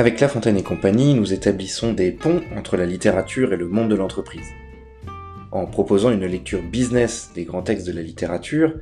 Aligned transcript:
Avec 0.00 0.18
La 0.20 0.28
Fontaine 0.28 0.56
et 0.56 0.62
compagnie, 0.62 1.12
nous 1.12 1.34
établissons 1.34 1.92
des 1.92 2.10
ponts 2.10 2.40
entre 2.56 2.78
la 2.78 2.86
littérature 2.86 3.52
et 3.52 3.58
le 3.58 3.68
monde 3.68 3.90
de 3.90 3.94
l'entreprise. 3.94 4.48
En 5.52 5.66
proposant 5.66 6.10
une 6.10 6.24
lecture 6.24 6.62
business 6.62 7.32
des 7.34 7.44
grands 7.44 7.60
textes 7.60 7.86
de 7.86 7.92
la 7.92 8.00
littérature, 8.00 8.72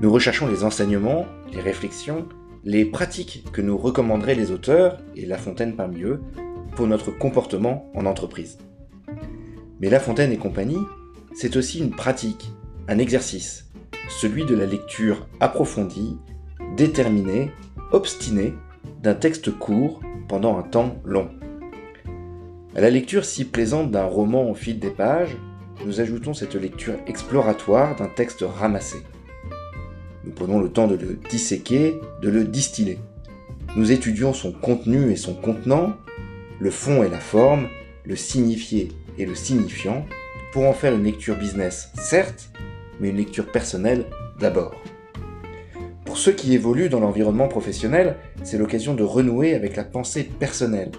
nous 0.00 0.10
recherchons 0.10 0.48
les 0.48 0.64
enseignements, 0.64 1.26
les 1.52 1.60
réflexions, 1.60 2.26
les 2.64 2.86
pratiques 2.86 3.44
que 3.52 3.60
nous 3.60 3.76
recommanderaient 3.76 4.34
les 4.34 4.50
auteurs, 4.50 4.98
et 5.14 5.26
La 5.26 5.36
Fontaine 5.36 5.76
parmi 5.76 6.04
eux, 6.04 6.22
pour 6.74 6.86
notre 6.86 7.10
comportement 7.10 7.92
en 7.94 8.06
entreprise. 8.06 8.56
Mais 9.78 9.90
La 9.90 10.00
Fontaine 10.00 10.32
et 10.32 10.38
compagnie, 10.38 10.80
c'est 11.34 11.56
aussi 11.56 11.80
une 11.80 11.90
pratique, 11.90 12.50
un 12.88 12.96
exercice, 12.96 13.70
celui 14.08 14.46
de 14.46 14.54
la 14.54 14.64
lecture 14.64 15.26
approfondie, 15.38 16.16
déterminée, 16.78 17.50
obstinée 17.90 18.54
d'un 19.02 19.14
texte 19.14 19.50
court 19.50 20.00
pendant 20.28 20.58
un 20.58 20.62
temps 20.62 20.96
long. 21.04 21.28
À 22.74 22.80
la 22.80 22.90
lecture 22.90 23.24
si 23.24 23.44
plaisante 23.44 23.90
d'un 23.90 24.04
roman 24.04 24.48
au 24.48 24.54
fil 24.54 24.78
des 24.78 24.90
pages, 24.90 25.36
nous 25.84 26.00
ajoutons 26.00 26.34
cette 26.34 26.54
lecture 26.54 26.94
exploratoire 27.06 27.96
d'un 27.96 28.06
texte 28.06 28.44
ramassé. 28.46 28.98
Nous 30.24 30.32
prenons 30.32 30.60
le 30.60 30.70
temps 30.70 30.86
de 30.86 30.94
le 30.94 31.18
disséquer, 31.28 31.96
de 32.22 32.28
le 32.28 32.44
distiller. 32.44 32.98
Nous 33.76 33.90
étudions 33.90 34.32
son 34.32 34.52
contenu 34.52 35.10
et 35.10 35.16
son 35.16 35.34
contenant, 35.34 35.94
le 36.60 36.70
fond 36.70 37.02
et 37.02 37.08
la 37.08 37.18
forme, 37.18 37.68
le 38.04 38.16
signifié 38.16 38.90
et 39.18 39.26
le 39.26 39.34
signifiant, 39.34 40.06
pour 40.52 40.64
en 40.64 40.72
faire 40.72 40.94
une 40.94 41.04
lecture 41.04 41.36
business, 41.36 41.90
certes, 41.94 42.50
mais 43.00 43.08
une 43.08 43.16
lecture 43.16 43.50
personnelle 43.50 44.06
d'abord. 44.38 44.74
Pour 46.12 46.18
ceux 46.18 46.32
qui 46.32 46.52
évoluent 46.52 46.90
dans 46.90 47.00
l'environnement 47.00 47.48
professionnel, 47.48 48.16
c'est 48.42 48.58
l'occasion 48.58 48.92
de 48.92 49.02
renouer 49.02 49.54
avec 49.54 49.76
la 49.76 49.82
pensée 49.82 50.24
personnelle, 50.24 50.92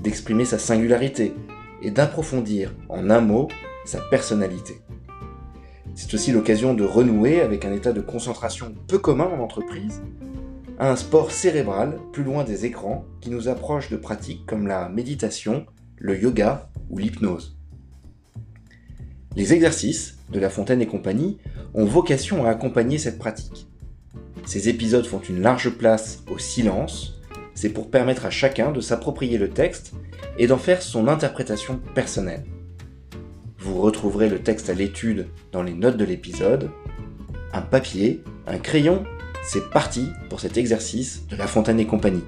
d'exprimer 0.00 0.44
sa 0.44 0.56
singularité 0.56 1.34
et 1.82 1.90
d'approfondir, 1.90 2.72
en 2.88 3.10
un 3.10 3.20
mot, 3.20 3.48
sa 3.84 3.98
personnalité. 4.02 4.80
C'est 5.96 6.14
aussi 6.14 6.30
l'occasion 6.30 6.74
de 6.74 6.84
renouer 6.84 7.40
avec 7.40 7.64
un 7.64 7.72
état 7.72 7.92
de 7.92 8.00
concentration 8.00 8.72
peu 8.86 8.98
commun 8.98 9.24
en 9.24 9.40
entreprise, 9.40 10.00
un 10.78 10.94
sport 10.94 11.32
cérébral 11.32 11.98
plus 12.12 12.22
loin 12.22 12.44
des 12.44 12.64
écrans 12.64 13.04
qui 13.20 13.30
nous 13.30 13.48
approche 13.48 13.90
de 13.90 13.96
pratiques 13.96 14.46
comme 14.46 14.68
la 14.68 14.88
méditation, 14.88 15.66
le 15.96 16.16
yoga 16.16 16.70
ou 16.88 16.98
l'hypnose. 16.98 17.58
Les 19.34 19.52
exercices 19.54 20.18
de 20.30 20.38
La 20.38 20.50
Fontaine 20.50 20.82
et 20.82 20.86
compagnie 20.86 21.38
ont 21.74 21.84
vocation 21.84 22.44
à 22.44 22.50
accompagner 22.50 22.98
cette 22.98 23.18
pratique. 23.18 23.66
Ces 24.44 24.68
épisodes 24.68 25.06
font 25.06 25.20
une 25.20 25.40
large 25.40 25.70
place 25.70 26.22
au 26.30 26.38
silence, 26.38 27.20
c'est 27.54 27.70
pour 27.70 27.90
permettre 27.90 28.26
à 28.26 28.30
chacun 28.30 28.72
de 28.72 28.80
s'approprier 28.80 29.38
le 29.38 29.50
texte 29.50 29.92
et 30.38 30.46
d'en 30.46 30.58
faire 30.58 30.82
son 30.82 31.08
interprétation 31.08 31.80
personnelle. 31.94 32.44
Vous 33.58 33.80
retrouverez 33.80 34.28
le 34.28 34.40
texte 34.40 34.70
à 34.70 34.74
l'étude 34.74 35.28
dans 35.52 35.62
les 35.62 35.74
notes 35.74 35.96
de 35.96 36.04
l'épisode. 36.04 36.70
Un 37.52 37.62
papier, 37.62 38.22
un 38.46 38.58
crayon, 38.58 39.04
c'est 39.44 39.70
parti 39.70 40.08
pour 40.28 40.40
cet 40.40 40.56
exercice 40.56 41.26
de 41.28 41.36
La 41.36 41.46
Fontaine 41.46 41.78
et 41.78 41.86
compagnie. 41.86 42.24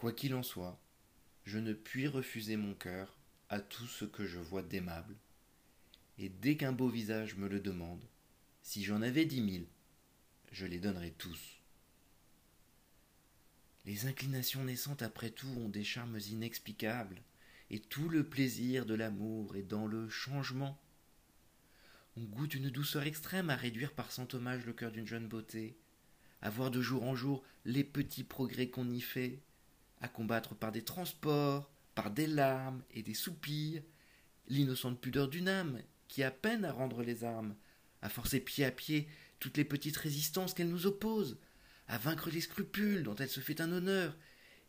Quoi 0.00 0.14
qu'il 0.14 0.32
en 0.32 0.42
soit, 0.42 0.80
je 1.44 1.58
ne 1.58 1.74
puis 1.74 2.06
refuser 2.06 2.56
mon 2.56 2.72
cœur 2.72 3.18
à 3.50 3.60
tout 3.60 3.86
ce 3.86 4.06
que 4.06 4.24
je 4.24 4.38
vois 4.38 4.62
d'aimable, 4.62 5.14
et 6.16 6.30
dès 6.30 6.56
qu'un 6.56 6.72
beau 6.72 6.88
visage 6.88 7.36
me 7.36 7.50
le 7.50 7.60
demande, 7.60 8.02
si 8.62 8.82
j'en 8.82 9.02
avais 9.02 9.26
dix 9.26 9.42
mille, 9.42 9.66
je 10.52 10.64
les 10.64 10.78
donnerais 10.78 11.12
tous. 11.18 11.60
Les 13.84 14.06
inclinations 14.06 14.64
naissantes 14.64 15.02
après 15.02 15.28
tout 15.28 15.50
ont 15.58 15.68
des 15.68 15.84
charmes 15.84 16.18
inexplicables, 16.30 17.20
et 17.68 17.78
tout 17.78 18.08
le 18.08 18.26
plaisir 18.26 18.86
de 18.86 18.94
l'amour 18.94 19.54
est 19.54 19.68
dans 19.68 19.86
le 19.86 20.08
changement. 20.08 20.80
On 22.16 22.22
goûte 22.24 22.54
une 22.54 22.70
douceur 22.70 23.02
extrême 23.02 23.50
à 23.50 23.54
réduire 23.54 23.92
par 23.92 24.12
cent 24.12 24.32
hommages 24.32 24.64
le 24.64 24.72
cœur 24.72 24.92
d'une 24.92 25.06
jeune 25.06 25.28
beauté, 25.28 25.76
à 26.40 26.48
voir 26.48 26.70
de 26.70 26.80
jour 26.80 27.02
en 27.02 27.14
jour 27.14 27.44
les 27.66 27.84
petits 27.84 28.24
progrès 28.24 28.70
qu'on 28.70 28.88
y 28.88 29.02
fait, 29.02 29.42
à 30.00 30.08
combattre 30.08 30.54
par 30.54 30.72
des 30.72 30.82
transports, 30.82 31.70
par 31.94 32.10
des 32.10 32.26
larmes 32.26 32.82
et 32.90 33.02
des 33.02 33.14
soupirs, 33.14 33.82
l'innocente 34.48 35.00
pudeur 35.00 35.28
d'une 35.28 35.48
âme 35.48 35.80
qui 36.08 36.22
a 36.22 36.30
peine 36.30 36.64
à 36.64 36.72
rendre 36.72 37.02
les 37.02 37.24
armes, 37.24 37.54
à 38.02 38.08
forcer 38.08 38.40
pied 38.40 38.64
à 38.64 38.70
pied 38.70 39.08
toutes 39.38 39.56
les 39.56 39.64
petites 39.64 39.96
résistances 39.96 40.54
qu'elle 40.54 40.68
nous 40.68 40.86
oppose, 40.86 41.38
à 41.86 41.98
vaincre 41.98 42.30
les 42.30 42.40
scrupules 42.40 43.02
dont 43.02 43.14
elle 43.16 43.28
se 43.28 43.40
fait 43.40 43.60
un 43.60 43.72
honneur, 43.72 44.16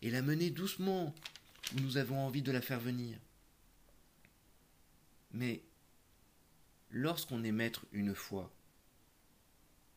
et 0.02 0.10
la 0.10 0.22
mener 0.22 0.50
doucement 0.50 1.14
où 1.76 1.80
nous 1.80 1.98
avons 1.98 2.20
envie 2.20 2.42
de 2.42 2.52
la 2.52 2.62
faire 2.62 2.80
venir. 2.80 3.18
Mais 5.32 5.64
lorsqu'on 6.90 7.44
est 7.44 7.52
maître 7.52 7.86
une 7.92 8.16
fois, 8.16 8.52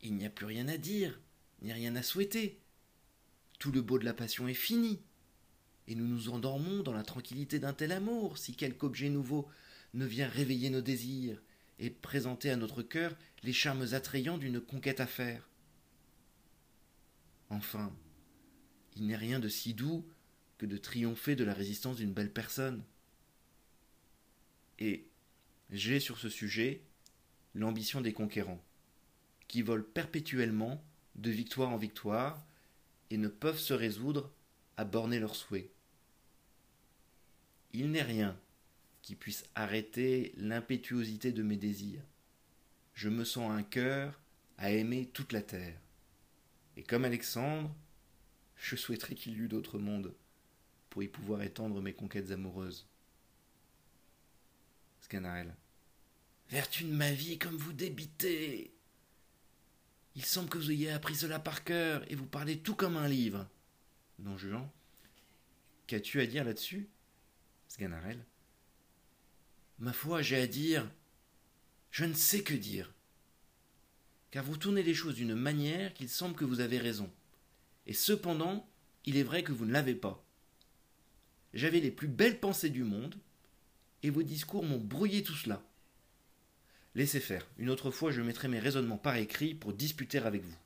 il 0.03 0.15
n'y 0.15 0.27
a 0.27 0.31
plus 0.31 0.47
rien 0.47 0.69
à 0.69 0.77
dire, 0.77 1.19
ni 1.63 1.73
rien 1.73 1.97
à 1.97 2.03
souhaiter. 2.03 2.61
Tout 3.59 3.73
le 3.73 3.83
beau 3.83 3.99
de 3.99 4.05
la 4.05 4.15
passion 4.15 4.47
est 4.49 4.55
fini 4.55 5.01
et 5.87 5.95
nous 5.95 6.07
nous 6.07 6.29
endormons 6.29 6.83
dans 6.83 6.93
la 6.93 7.03
tranquillité 7.03 7.59
d'un 7.59 7.73
tel 7.73 7.93
amour, 7.93 8.39
si 8.39 8.55
quelque 8.55 8.85
objet 8.85 9.11
nouveau 9.11 9.49
ne 9.93 10.07
vient 10.07 10.29
réveiller 10.29 10.71
nos 10.71 10.81
désirs 10.81 11.41
et 11.79 11.91
présenter 11.91 12.51
à 12.51 12.57
notre 12.57 12.83
cœur 12.83 13.17
les 13.43 13.53
charmes 13.53 13.87
attrayants 13.93 14.39
d'une 14.39 14.61
conquête 14.61 15.01
à 15.01 15.07
faire. 15.07 15.49
Enfin, 17.51 17.95
il 18.97 19.07
n'est 19.07 19.17
rien 19.17 19.41
de 19.41 19.49
si 19.49 19.75
doux 19.75 20.07
que 20.59 20.67
de 20.67 20.77
triompher 20.77 21.37
de 21.37 21.45
la 21.45 21.55
résistance 21.55 21.97
d'une 21.97 22.13
belle 22.13 22.33
personne. 22.33 22.83
Et 24.79 25.09
j'ai 25.71 26.01
sur 26.01 26.19
ce 26.19 26.29
sujet 26.29 26.83
l'ambition 27.55 28.01
des 28.01 28.13
conquérants, 28.13 28.63
qui 29.47 29.63
volent 29.63 29.85
perpétuellement 29.95 30.83
de 31.15 31.31
victoire 31.31 31.71
en 31.71 31.77
victoire 31.77 32.45
et 33.11 33.17
ne 33.17 33.29
peuvent 33.29 33.59
se 33.59 33.75
résoudre 33.75 34.33
à 34.77 34.85
borner 34.85 35.21
leurs 35.21 35.37
souhaits. 35.37 35.74
Il 37.75 37.91
n'est 37.91 38.03
rien 38.03 38.39
qui 39.03 39.17
puisse 39.17 39.45
arrêter 39.57 40.33
l'impétuosité 40.37 41.33
de 41.33 41.43
mes 41.43 41.57
désirs. 41.57 42.03
Je 42.95 43.09
me 43.09 43.25
sens 43.25 43.51
un 43.51 43.65
cœur 43.65 44.19
à 44.57 44.71
aimer 44.71 45.07
toute 45.13 45.33
la 45.33 45.43
terre. 45.43 45.79
Et 46.77 46.85
comme 46.85 47.05
Alexandre, 47.05 47.75
je 48.57 48.77
souhaiterais 48.77 49.17
qu'il 49.17 49.35
y 49.35 49.39
eût 49.39 49.49
d'autres 49.49 49.81
mondes 49.81 50.15
pour 50.89 51.03
y 51.03 51.09
pouvoir 51.09 51.43
étendre 51.43 51.83
mes 51.83 51.93
conquêtes 51.93 52.31
amoureuses. 52.31 52.87
Scanarelle. 55.01 55.55
Vertu 56.49 56.85
de 56.85 56.95
ma 56.95 57.11
vie, 57.11 57.39
comme 57.39 57.57
vous 57.57 57.73
débitez. 57.73 58.73
Il 60.15 60.25
semble 60.25 60.49
que 60.49 60.59
vous 60.59 60.71
ayez 60.71 60.91
appris 60.91 61.17
cela 61.17 61.41
par 61.41 61.65
cœur 61.65 62.09
et 62.09 62.15
vous 62.15 62.27
parlez 62.27 62.61
tout 62.61 62.77
comme 62.77 62.97
un 62.97 63.09
livre. 63.09 63.49
Don 64.21 64.39
Juan. 64.39 64.71
Qu'as-tu 65.89 66.21
à 66.21 66.27
dire 66.27 66.45
là-dessus? 66.45 66.89
Sganarelle. 67.75 68.25
Ma 69.81 69.93
foi, 69.93 70.23
j'ai 70.23 70.37
à 70.37 70.47
dire. 70.47 70.89
Je 71.91 72.05
ne 72.05 72.13
sais 72.13 72.45
que 72.45 72.55
dire. 72.55 72.95
Car 74.31 74.45
vous 74.45 74.57
tournez 74.57 74.85
les 74.85 74.95
choses 74.95 75.17
d'une 75.17 75.35
manière 75.35 75.93
qu'il 75.93 76.09
semble 76.09 76.37
que 76.37 76.45
vous 76.45 76.61
avez 76.61 76.79
raison. 76.79 77.13
Et 77.89 77.93
cependant, 77.93 78.71
il 79.07 79.17
est 79.17 79.25
vrai 79.25 79.43
que 79.43 79.51
vous 79.51 79.65
ne 79.65 79.73
l'avez 79.73 79.97
pas. 79.97 80.25
J'avais 81.53 81.81
les 81.81 81.91
plus 81.91 82.07
belles 82.07 82.39
pensées 82.39 82.71
du 82.71 82.85
monde, 82.85 83.17
et 84.05 84.11
vos 84.11 84.23
discours 84.23 84.63
m'ont 84.63 84.79
brouillé 84.79 85.25
tout 85.25 85.35
cela. 85.35 85.61
Laissez 86.95 87.19
faire, 87.19 87.45
une 87.59 87.71
autre 87.71 87.91
fois 87.91 88.13
je 88.13 88.23
mettrai 88.23 88.47
mes 88.47 88.61
raisonnements 88.61 88.99
par 88.99 89.17
écrit 89.17 89.53
pour 89.53 89.73
disputer 89.73 90.19
avec 90.19 90.45
vous. 90.45 90.57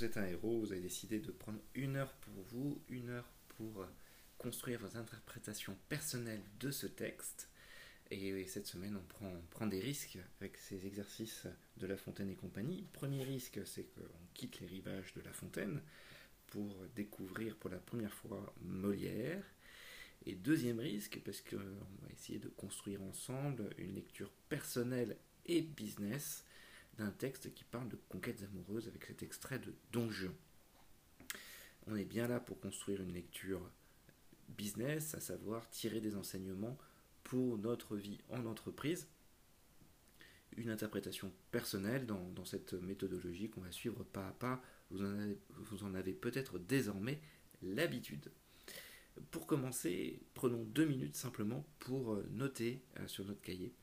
Vous 0.00 0.06
êtes 0.06 0.16
un 0.16 0.24
héros, 0.24 0.60
vous 0.60 0.72
avez 0.72 0.80
décidé 0.80 1.18
de 1.18 1.30
prendre 1.30 1.60
une 1.74 1.96
heure 1.96 2.14
pour 2.14 2.32
vous, 2.44 2.82
une 2.88 3.10
heure 3.10 3.30
pour 3.48 3.84
construire 4.38 4.80
votre 4.80 4.96
interprétation 4.96 5.76
personnelle 5.90 6.40
de 6.58 6.70
ce 6.70 6.86
texte. 6.86 7.50
Et 8.10 8.46
cette 8.46 8.66
semaine, 8.66 8.96
on 8.96 9.06
prend, 9.06 9.30
prend 9.50 9.66
des 9.66 9.78
risques 9.78 10.18
avec 10.40 10.56
ces 10.56 10.86
exercices 10.86 11.46
de 11.76 11.86
La 11.86 11.98
Fontaine 11.98 12.30
et 12.30 12.34
compagnie. 12.34 12.88
Premier 12.94 13.24
risque, 13.24 13.60
c'est 13.66 13.92
qu'on 13.94 14.26
quitte 14.32 14.60
les 14.60 14.68
rivages 14.68 15.12
de 15.12 15.20
La 15.20 15.34
Fontaine 15.34 15.82
pour 16.46 16.82
découvrir 16.96 17.56
pour 17.56 17.68
la 17.68 17.78
première 17.78 18.14
fois 18.14 18.54
Molière. 18.62 19.44
Et 20.24 20.34
deuxième 20.34 20.80
risque, 20.80 21.20
parce 21.22 21.42
qu'on 21.42 21.58
va 21.58 22.10
essayer 22.10 22.38
de 22.38 22.48
construire 22.48 23.02
ensemble 23.02 23.68
une 23.76 23.94
lecture 23.94 24.32
personnelle 24.48 25.18
et 25.44 25.60
business 25.60 26.46
d'un 26.98 27.10
texte 27.10 27.54
qui 27.54 27.64
parle 27.64 27.88
de 27.88 27.98
conquêtes 28.08 28.42
amoureuses 28.42 28.88
avec 28.88 29.04
cet 29.04 29.22
extrait 29.22 29.58
de 29.58 29.74
Don 29.92 30.10
Juan. 30.10 30.34
On 31.86 31.96
est 31.96 32.04
bien 32.04 32.28
là 32.28 32.40
pour 32.40 32.60
construire 32.60 33.00
une 33.00 33.12
lecture 33.12 33.70
business, 34.48 35.14
à 35.14 35.20
savoir 35.20 35.68
tirer 35.70 36.00
des 36.00 36.16
enseignements 36.16 36.76
pour 37.24 37.58
notre 37.58 37.96
vie 37.96 38.18
en 38.28 38.46
entreprise. 38.46 39.08
Une 40.56 40.70
interprétation 40.70 41.32
personnelle 41.52 42.06
dans, 42.06 42.44
cette 42.44 42.74
méthodologie 42.74 43.48
qu'on 43.50 43.60
va 43.60 43.70
suivre 43.70 44.02
pas 44.04 44.28
à 44.28 44.32
pas. 44.32 44.62
Vous 44.90 45.84
en 45.84 45.94
avez, 45.94 46.12
peut-être 46.12 46.58
désormais 46.58 47.20
l'habitude. 47.62 48.32
Pour 49.30 49.46
commencer, 49.46 50.20
prenons 50.34 50.64
deux 50.64 50.86
minutes 50.86 51.16
simplement 51.16 51.64
pour 51.78 52.14
euh, 52.14 52.26
noter 52.30 52.82
euh, 52.98 53.06
sur 53.06 53.24
notre 53.24 53.42
cahier 53.42 53.74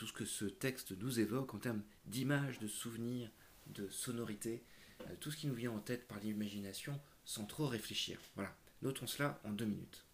tout 0.00 0.06
ce 0.06 0.14
que 0.14 0.24
ce 0.24 0.46
texte 0.46 0.92
nous 0.92 1.20
évoque 1.20 1.52
en 1.52 1.58
termes 1.58 1.82
d'images, 2.06 2.58
de 2.58 2.66
souvenirs, 2.66 3.30
de 3.66 3.86
sonorités, 3.90 4.64
euh, 5.02 5.14
tout 5.20 5.30
ce 5.30 5.36
qui 5.36 5.46
nous 5.46 5.52
vient 5.52 5.72
en 5.72 5.78
tête 5.78 6.08
par 6.08 6.18
l'imagination 6.20 6.98
sans 7.26 7.44
trop 7.44 7.66
réfléchir. 7.66 8.18
Voilà, 8.34 8.56
notons 8.80 9.06
cela 9.06 9.38
en 9.44 9.50
deux 9.50 9.66
minutes. 9.66 10.06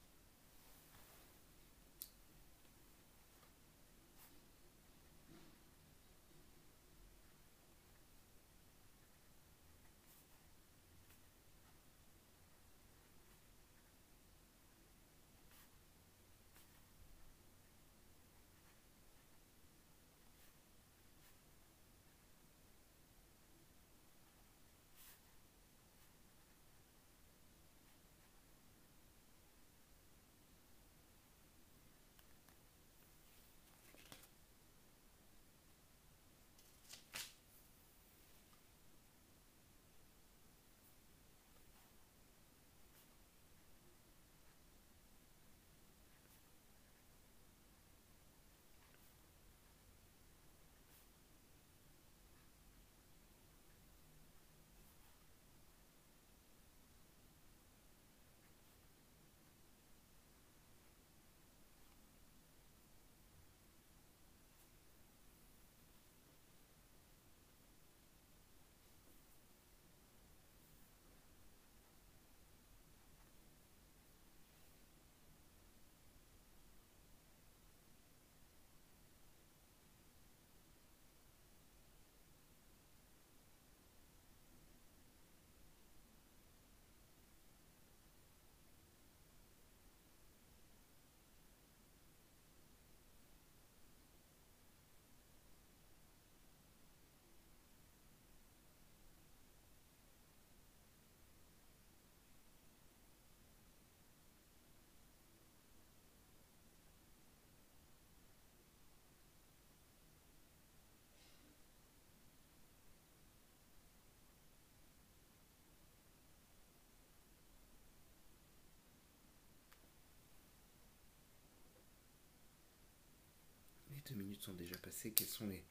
Deux 124.08 124.14
minutes 124.14 124.42
sont 124.42 124.52
déjà 124.52 124.76
passées. 124.78 125.12
Quelles 125.12 125.26
sont 125.26 125.46
les 125.46 125.64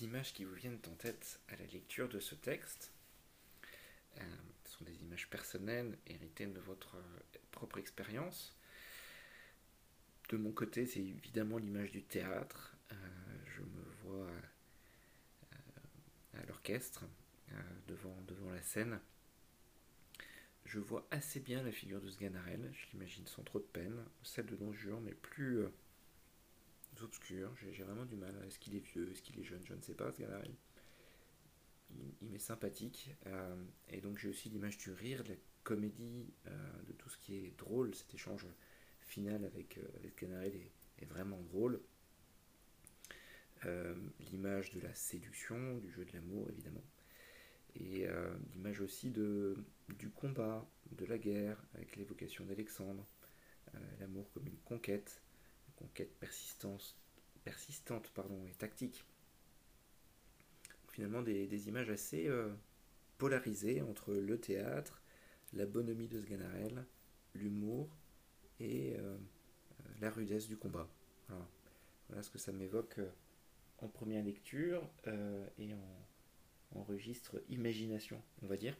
images 0.00 0.32
qui 0.32 0.44
vous 0.44 0.54
viennent 0.54 0.80
en 0.88 0.94
tête 0.94 1.40
à 1.48 1.56
la 1.56 1.66
lecture 1.66 2.08
de 2.08 2.18
ce 2.18 2.34
texte 2.34 2.92
euh, 4.18 4.22
Ce 4.64 4.78
sont 4.78 4.84
des 4.84 5.02
images 5.02 5.28
personnelles, 5.30 5.96
héritées 6.06 6.46
de 6.46 6.60
votre 6.60 6.96
euh, 6.96 7.38
propre 7.50 7.78
expérience. 7.78 8.56
De 10.30 10.36
mon 10.36 10.52
côté, 10.52 10.86
c'est 10.86 11.00
évidemment 11.00 11.58
l'image 11.58 11.92
du 11.92 12.02
théâtre. 12.02 12.76
Euh, 12.90 12.96
je 13.46 13.62
me 13.62 13.82
vois 14.02 14.30
à 16.34 16.46
l'orchestre, 16.46 17.04
devant, 17.86 18.16
devant 18.26 18.50
la 18.50 18.62
scène. 18.62 18.98
Je 20.64 20.78
vois 20.78 21.06
assez 21.10 21.38
bien 21.38 21.62
la 21.62 21.70
figure 21.70 22.00
de 22.00 22.08
Sganarelle, 22.08 22.72
je 22.72 22.86
l'imagine 22.92 23.26
sans 23.26 23.42
trop 23.42 23.58
de 23.58 23.64
peine. 23.64 24.02
Celle 24.22 24.46
de 24.46 24.56
Don 24.56 24.72
Juan, 24.72 25.02
mais 25.02 25.12
plus, 25.12 25.66
obscur. 27.00 27.54
J'ai 27.56 27.82
vraiment 27.82 28.04
du 28.04 28.16
mal. 28.16 28.34
Est-ce 28.46 28.58
qu'il 28.58 28.74
est 28.74 28.80
vieux? 28.80 29.10
Est-ce 29.10 29.22
qu'il 29.22 29.38
est 29.38 29.44
jeune? 29.44 29.64
Je 29.64 29.74
ne 29.74 29.80
sais 29.80 29.94
pas, 29.94 30.10
ce 30.12 30.20
gars-là. 30.20 30.42
Il, 32.20 32.28
m'est 32.30 32.38
sympathique. 32.38 33.14
Euh, 33.26 33.54
et 33.90 34.00
donc 34.00 34.18
j'ai 34.18 34.28
aussi 34.28 34.48
l'image 34.48 34.78
du 34.78 34.92
rire, 34.92 35.22
de 35.24 35.30
la 35.30 35.34
comédie, 35.62 36.32
euh, 36.46 36.82
de 36.86 36.92
tout 36.92 37.08
ce 37.08 37.18
qui 37.18 37.36
est 37.36 37.58
drôle. 37.58 37.94
Cet 37.94 38.14
échange 38.14 38.46
final 39.00 39.44
avec, 39.44 39.78
euh, 39.78 39.86
avec 39.96 40.22
est, 40.22 41.04
vraiment 41.04 41.40
drôle. 41.40 41.80
l'image 44.30 44.72
de 44.72 44.80
la 44.80 44.94
séduction, 44.94 45.78
du 45.78 45.90
jeu 45.90 46.04
de 46.04 46.12
l'amour 46.12 46.48
évidemment. 46.50 46.84
Et 47.74 48.06
l'image 48.52 48.80
aussi 48.80 49.10
de, 49.10 49.56
du 49.98 50.10
combat, 50.10 50.66
de 50.90 51.04
la 51.06 51.18
guerre, 51.18 51.62
avec 51.74 51.96
l'évocation 51.96 52.44
d'Alexandre. 52.44 53.06
l'amour 54.00 54.30
comme 54.32 54.46
une 54.46 54.58
conquête 54.64 55.22
conquête 55.82 56.14
persistance, 56.18 56.96
persistante 57.44 58.10
pardon, 58.14 58.44
et 58.46 58.54
tactique. 58.54 59.04
Finalement, 60.92 61.22
des, 61.22 61.68
images 61.68 61.90
assez 61.90 62.28
euh, 62.28 62.52
polarisées 63.18 63.82
entre 63.82 64.14
le 64.14 64.38
théâtre, 64.38 65.02
la 65.52 65.66
bonhomie 65.66 66.08
de 66.08 66.20
Sganarelle, 66.20 66.84
l'humour 67.34 67.96
et 68.60 68.94
euh, 68.96 69.00
euh, 69.00 69.88
la 70.00 70.10
rudesse 70.10 70.46
du 70.46 70.56
combat. 70.56 70.88
Voilà, 72.08 72.22
ce 72.22 72.28
que 72.28 72.38
ça 72.38 72.52
m'évoque 72.52 73.00
en 73.78 73.88
première 73.88 74.22
lecture 74.22 74.86
et 75.56 75.72
en, 75.72 76.78
en, 76.78 76.82
registre 76.82 77.42
imagination, 77.48 78.22
on 78.42 78.46
va 78.46 78.58
dire. 78.58 78.76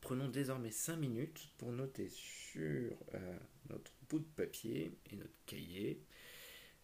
Prenons 0.00 0.28
désormais 0.28 0.72
5 0.72 0.96
minutes 0.96 1.52
pour 1.56 1.70
noter 1.70 2.08
sur 2.08 2.96
notre 3.70 3.92
bout 4.12 4.18
de 4.18 4.24
papier 4.36 4.92
et 5.10 5.16
notre 5.16 5.32
cahier 5.46 6.02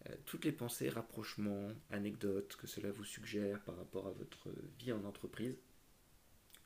euh, 0.08 0.14
toutes 0.24 0.44
les 0.44 0.52
pensées, 0.52 0.88
rapprochements, 0.88 1.68
anecdotes 1.90 2.56
que 2.56 2.66
cela 2.66 2.90
vous 2.90 3.04
suggère 3.04 3.60
par 3.64 3.76
rapport 3.76 4.06
à 4.06 4.12
votre 4.12 4.48
vie 4.78 4.92
en 4.92 5.04
entreprise, 5.04 5.58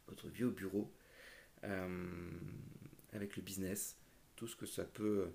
votre 0.07 0.29
vie 0.29 0.45
au 0.45 0.51
bureau, 0.51 0.93
euh, 1.65 2.31
avec 3.13 3.37
le 3.37 3.43
business, 3.43 3.97
tout 4.37 4.47
ce 4.47 4.55
que 4.55 4.67
ça 4.67 4.85
peut 4.85 5.33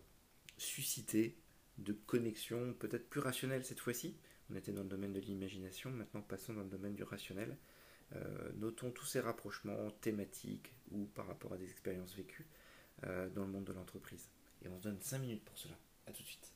susciter 0.58 1.38
de 1.78 1.94
connexions 1.94 2.74
peut-être 2.74 3.10
plus 3.10 3.20
rationnelles 3.20 3.66
cette 3.66 3.80
fois-ci. 3.80 4.16
On 4.50 4.56
était 4.56 4.72
dans 4.72 4.84
le 4.84 4.90
domaine 4.90 5.14
de 5.14 5.20
l'imagination, 5.20 5.92
maintenant 5.92 6.22
passons 6.22 6.54
dans 6.54 6.64
le 6.64 6.70
domaine 6.70 6.96
du 6.96 7.04
rationnel. 7.04 7.58
Euh, 8.16 8.52
notons 8.56 8.92
tous 8.92 9.06
ces 9.06 9.20
rapprochements 9.20 9.92
thématiques 10.00 10.74
ou 10.92 11.06
par 11.06 11.28
rapport 11.28 11.54
à 11.54 11.58
des 11.58 11.70
expériences 11.70 12.16
vécues 12.16 12.48
dans 13.36 13.46
le 13.46 13.52
monde 13.52 13.66
de 13.66 13.74
l'entreprise. 13.74 14.28
Et 14.62 14.70
on 14.70 14.78
se 14.78 14.84
donne 14.84 15.02
5 15.02 15.20
minutes 15.20 15.44
pour 15.44 15.58
cela. 15.58 15.76
A 16.08 16.12
tout 16.12 16.24
de 16.24 16.28
suite. 16.28 16.54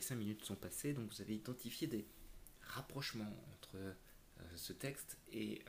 Les 0.00 0.06
5 0.06 0.14
minutes 0.16 0.44
sont 0.44 0.56
passées, 0.56 0.94
donc 0.94 1.12
vous 1.12 1.20
avez 1.20 1.34
identifié 1.34 1.86
des 1.86 2.06
rapprochements 2.62 3.36
entre 3.52 3.76
ce 4.54 4.72
texte 4.72 5.18
et 5.30 5.62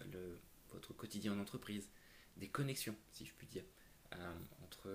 votre 0.70 0.94
quotidien 0.94 1.34
en 1.34 1.40
entreprise, 1.40 1.90
des 2.38 2.48
connexions, 2.48 2.96
si 3.12 3.26
je 3.26 3.34
puis 3.34 3.48
dire, 3.48 3.66
entre 4.64 4.90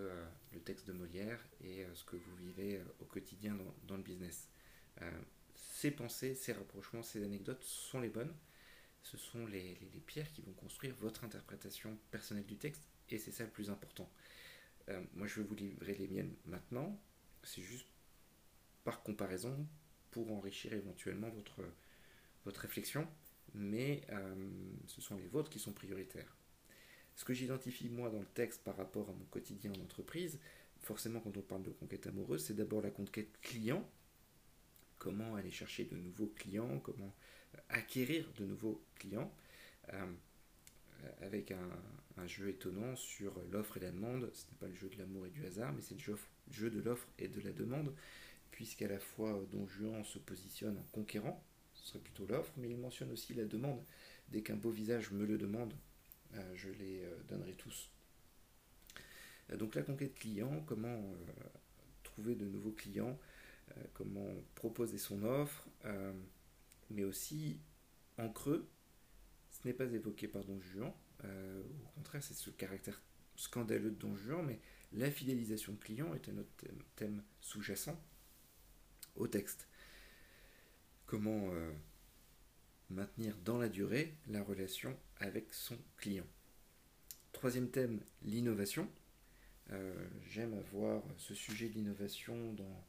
le 0.52 0.60
texte 0.60 0.86
de 0.86 0.92
Molière 0.94 1.38
et 1.60 1.84
ce 1.92 2.04
que 2.04 2.16
vous 2.16 2.36
vivez 2.36 2.80
au 3.00 3.04
quotidien 3.04 3.58
dans, 3.86 3.96
le 3.96 4.02
business. 4.02 4.48
ces 5.54 5.90
pensées, 5.90 6.34
ces 6.34 6.52
rapprochements, 6.52 7.02
ces 7.02 7.22
anecdotes 7.22 7.62
sont 7.62 8.00
les 8.00 8.08
bonnes. 8.08 8.34
Ce 9.02 9.18
sont 9.18 9.44
les 9.46 9.78
pierres 10.06 10.32
qui 10.32 10.40
vont 10.40 10.54
construire 10.54 10.94
votre 10.94 11.24
interprétation 11.24 11.98
personnelle 12.10 12.46
du 12.46 12.56
texte, 12.56 12.88
et 13.10 13.18
c'est 13.18 13.32
ça 13.32 13.44
le 13.44 13.50
plus 13.50 13.68
important. 13.68 14.10
Euh, 14.88 15.02
moi, 15.14 15.26
je 15.26 15.40
vais 15.40 15.46
vous 15.46 15.54
livrer 15.54 15.94
les 15.94 16.08
miennes 16.08 16.34
maintenant. 16.46 16.98
C'est 17.42 17.62
juste 17.62 17.86
par 18.86 19.02
comparaison 19.02 19.66
pour 20.12 20.30
enrichir 20.32 20.72
éventuellement 20.72 21.28
votre, 22.44 22.60
réflexion, 22.60 23.04
mais 23.52 24.02
euh, 24.10 24.48
ce 24.86 25.00
sont 25.00 25.16
les 25.16 25.26
vôtres 25.26 25.50
qui 25.50 25.58
sont 25.58 25.72
prioritaires. 25.72 26.36
Ce 27.16 27.24
que 27.24 27.34
j'identifie 27.34 27.88
moi 27.88 28.10
dans 28.10 28.20
le 28.20 28.26
texte 28.26 28.62
par 28.62 28.76
rapport 28.76 29.10
à 29.10 29.12
mon 29.12 29.24
quotidien 29.24 29.72
en 29.72 29.82
entreprise, 29.82 30.38
forcément 30.78 31.18
quand 31.18 31.36
on 31.36 31.42
parle 31.42 31.64
de 31.64 31.70
conquête 31.70 32.06
amoureuse, 32.06 32.44
c'est 32.44 32.54
d'abord 32.54 32.80
la 32.80 32.92
conquête 32.92 33.40
client. 33.40 33.84
Comment 34.98 35.34
aller 35.34 35.50
chercher 35.50 35.84
de 35.86 35.96
nouveaux 35.96 36.32
clients, 36.36 36.78
comment 36.78 37.12
acquérir 37.68 38.32
de 38.38 38.44
nouveaux 38.44 38.80
clients. 38.94 39.34
Euh, 39.92 40.06
avec 41.20 41.52
un, 41.52 42.26
jeu 42.26 42.48
étonnant 42.48 42.96
sur 42.96 43.38
l'offre 43.52 43.76
et 43.76 43.80
la 43.80 43.90
demande. 43.90 44.30
Ce 44.32 44.46
n'est 44.46 44.58
pas 44.58 44.66
le 44.66 44.74
jeu 44.74 44.88
de 44.88 44.96
l'amour 44.98 45.26
et 45.26 45.30
du 45.30 45.44
hasard, 45.44 45.72
mais 45.72 45.82
c'est 45.82 45.94
le 45.94 46.00
jeu, 46.50 46.70
de 46.70 46.80
l'offre 46.80 47.06
et 47.18 47.28
de 47.28 47.40
la 47.40 47.52
demande, 47.52 47.94
puisqu'à 48.56 48.88
la 48.88 48.98
fois 48.98 49.38
Don 49.52 49.66
Juan 49.66 50.02
se 50.02 50.18
positionne 50.18 50.78
en 50.78 50.86
conquérant, 50.90 51.44
ce 51.74 51.88
serait 51.88 51.98
plutôt 51.98 52.26
l'offre, 52.26 52.52
mais 52.56 52.70
il 52.70 52.78
mentionne 52.78 53.12
aussi 53.12 53.34
la 53.34 53.44
demande. 53.44 53.84
Dès 54.30 54.42
qu'un 54.42 54.56
beau 54.56 54.70
visage 54.70 55.10
me 55.10 55.26
le 55.26 55.36
demande, 55.36 55.74
euh, 56.32 56.54
je 56.54 56.70
les 56.70 57.04
euh, 57.04 57.14
donnerai 57.28 57.52
tous. 57.52 57.90
Euh, 59.50 59.58
donc 59.58 59.74
la 59.74 59.82
conquête 59.82 60.14
client, 60.14 60.64
comment 60.66 61.04
trouver 62.02 62.34
de 62.34 62.46
nouveaux 62.46 62.72
clients, 62.72 63.18
comment 63.92 64.26
proposer 64.54 64.96
son 64.96 65.22
offre, 65.22 65.68
mais 66.88 67.04
aussi 67.04 67.58
en 68.16 68.30
creux, 68.30 68.66
ce 69.50 69.68
n'est 69.68 69.74
pas 69.74 69.84
évoqué 69.92 70.28
par 70.28 70.44
Don 70.44 70.58
Juan, 70.60 70.94
euh, 71.24 71.62
au 71.84 71.88
contraire, 71.96 72.22
c'est 72.22 72.34
ce 72.34 72.48
caractère 72.48 73.02
scandaleux 73.34 73.90
de 73.90 73.96
Don 73.96 74.16
Juan, 74.16 74.46
mais 74.46 74.60
la 74.92 75.10
fidélisation 75.10 75.76
client 75.76 76.14
est 76.14 76.28
un 76.30 76.38
autre 76.38 76.50
thème, 76.94 77.22
sous-jacent 77.40 78.00
texte. 79.26 79.68
Comment 81.06 81.50
euh, 81.52 81.72
maintenir 82.90 83.36
dans 83.44 83.58
la 83.58 83.68
durée 83.68 84.14
la 84.28 84.42
relation 84.42 84.96
avec 85.18 85.52
son 85.54 85.78
client. 85.96 86.26
Troisième 87.32 87.70
thème, 87.70 88.00
l'innovation. 88.22 88.90
Euh, 89.70 89.94
j'aime 90.28 90.54
avoir 90.54 91.02
ce 91.16 91.34
sujet 91.34 91.68
de 91.68 91.74
l'innovation 91.74 92.52
dans... 92.52 92.84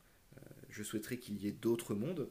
je 0.70 0.84
souhaiterais 0.84 1.18
qu'il 1.18 1.38
y 1.38 1.48
ait 1.48 1.52
d'autres 1.52 1.96
mondes 1.96 2.30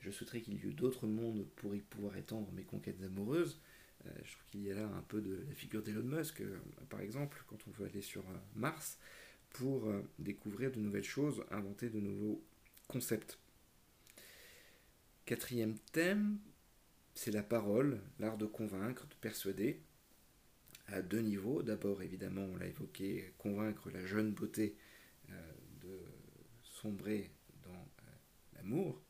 je 0.00 0.10
souhaiterais 0.10 0.40
qu'il 0.40 0.54
y 0.54 0.68
ait 0.68 0.72
d'autres 0.72 1.06
mondes 1.06 1.46
pour 1.56 1.74
y 1.74 1.80
pouvoir 1.80 2.16
étendre 2.16 2.50
mes 2.52 2.64
conquêtes 2.64 3.02
amoureuses. 3.02 3.60
Euh, 4.06 4.10
je 4.24 4.32
trouve 4.32 4.46
qu'il 4.50 4.62
y 4.62 4.70
a 4.70 4.74
là 4.74 4.86
un 4.86 5.02
peu 5.02 5.20
de 5.20 5.44
la 5.48 5.54
figure 5.54 5.82
d'Elon 5.82 6.04
Musk, 6.04 6.40
euh, 6.40 6.58
par 6.88 7.00
exemple, 7.00 7.42
quand 7.48 7.58
on 7.66 7.70
veut 7.72 7.86
aller 7.86 8.02
sur 8.02 8.22
euh, 8.22 8.38
Mars, 8.54 8.98
pour 9.50 9.92
découvrir 10.18 10.70
de 10.70 10.78
nouvelles 10.78 11.04
choses, 11.04 11.44
inventer 11.50 11.90
de 11.90 12.00
nouveaux 12.00 12.42
concepts. 12.86 13.38
Quatrième 15.24 15.78
thème, 15.92 16.38
c'est 17.14 17.32
la 17.32 17.42
parole, 17.42 18.00
l'art 18.18 18.38
de 18.38 18.46
convaincre, 18.46 19.06
de 19.06 19.14
persuader, 19.16 19.82
à 20.86 21.02
deux 21.02 21.20
niveaux. 21.20 21.62
D'abord, 21.62 22.02
évidemment, 22.02 22.42
on 22.42 22.56
l'a 22.56 22.66
évoqué, 22.66 23.32
convaincre 23.36 23.90
la 23.90 24.06
jeune 24.06 24.32
beauté 24.32 24.76
de 25.28 26.00
sombrer 26.62 27.30
dans 27.64 27.88
l'amour, 28.54 29.02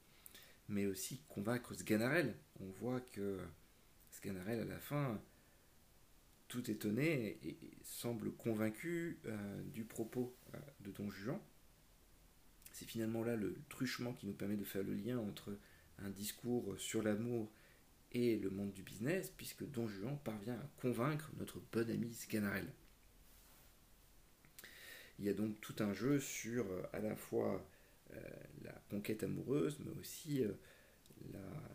mais 0.68 0.87
aussi 0.87 1.20
convaincre 1.29 1.74
Sganarelle. 1.74 2.35
On 2.61 2.70
voit 2.81 3.01
que 3.01 3.38
Sganarelle, 4.11 4.61
à 4.61 4.64
la 4.64 4.79
fin, 4.79 5.20
tout 6.49 6.71
étonné 6.71 7.39
et, 7.45 7.57
semble 7.85 8.33
convaincu 8.33 9.19
euh, 9.27 9.63
du 9.73 9.85
propos 9.85 10.35
euh, 10.55 10.59
de 10.81 10.91
Don 10.91 11.11
Juan. 11.11 11.39
C'est 12.73 12.87
finalement 12.87 13.23
là 13.23 13.37
le 13.37 13.57
truchement 13.69 14.13
qui 14.13 14.27
nous 14.27 14.33
permet 14.33 14.57
de 14.57 14.65
faire 14.65 14.83
le 14.83 14.95
lien 14.95 15.19
entre 15.19 15.57
un 15.99 16.11
discours 16.11 16.75
sur 16.79 17.03
l'amour 17.03 17.51
et 18.13 18.37
le 18.37 18.51
monde 18.51 18.73
du 18.73 18.83
business, 18.83 19.33
puisque 19.37 19.69
Don 19.71 19.89
Juan 19.89 20.19
parvient 20.25 20.55
à 20.55 20.71
convaincre 20.81 21.31
notre 21.39 21.61
bon 21.73 21.91
ami 21.91 22.13
Sganarelle. 22.15 22.73
Il 25.19 25.25
y 25.25 25.29
a 25.29 25.35
donc 25.35 25.61
tout 25.61 25.75
un 25.81 25.93
jeu 25.93 26.21
sur 26.21 26.67
euh, 26.71 26.83
à 26.93 27.01
la 27.01 27.17
fois 27.17 27.67
la 28.63 28.73
conquête 28.89 29.23
amoureuse, 29.23 29.79
mais 29.85 29.93
aussi 30.01 30.43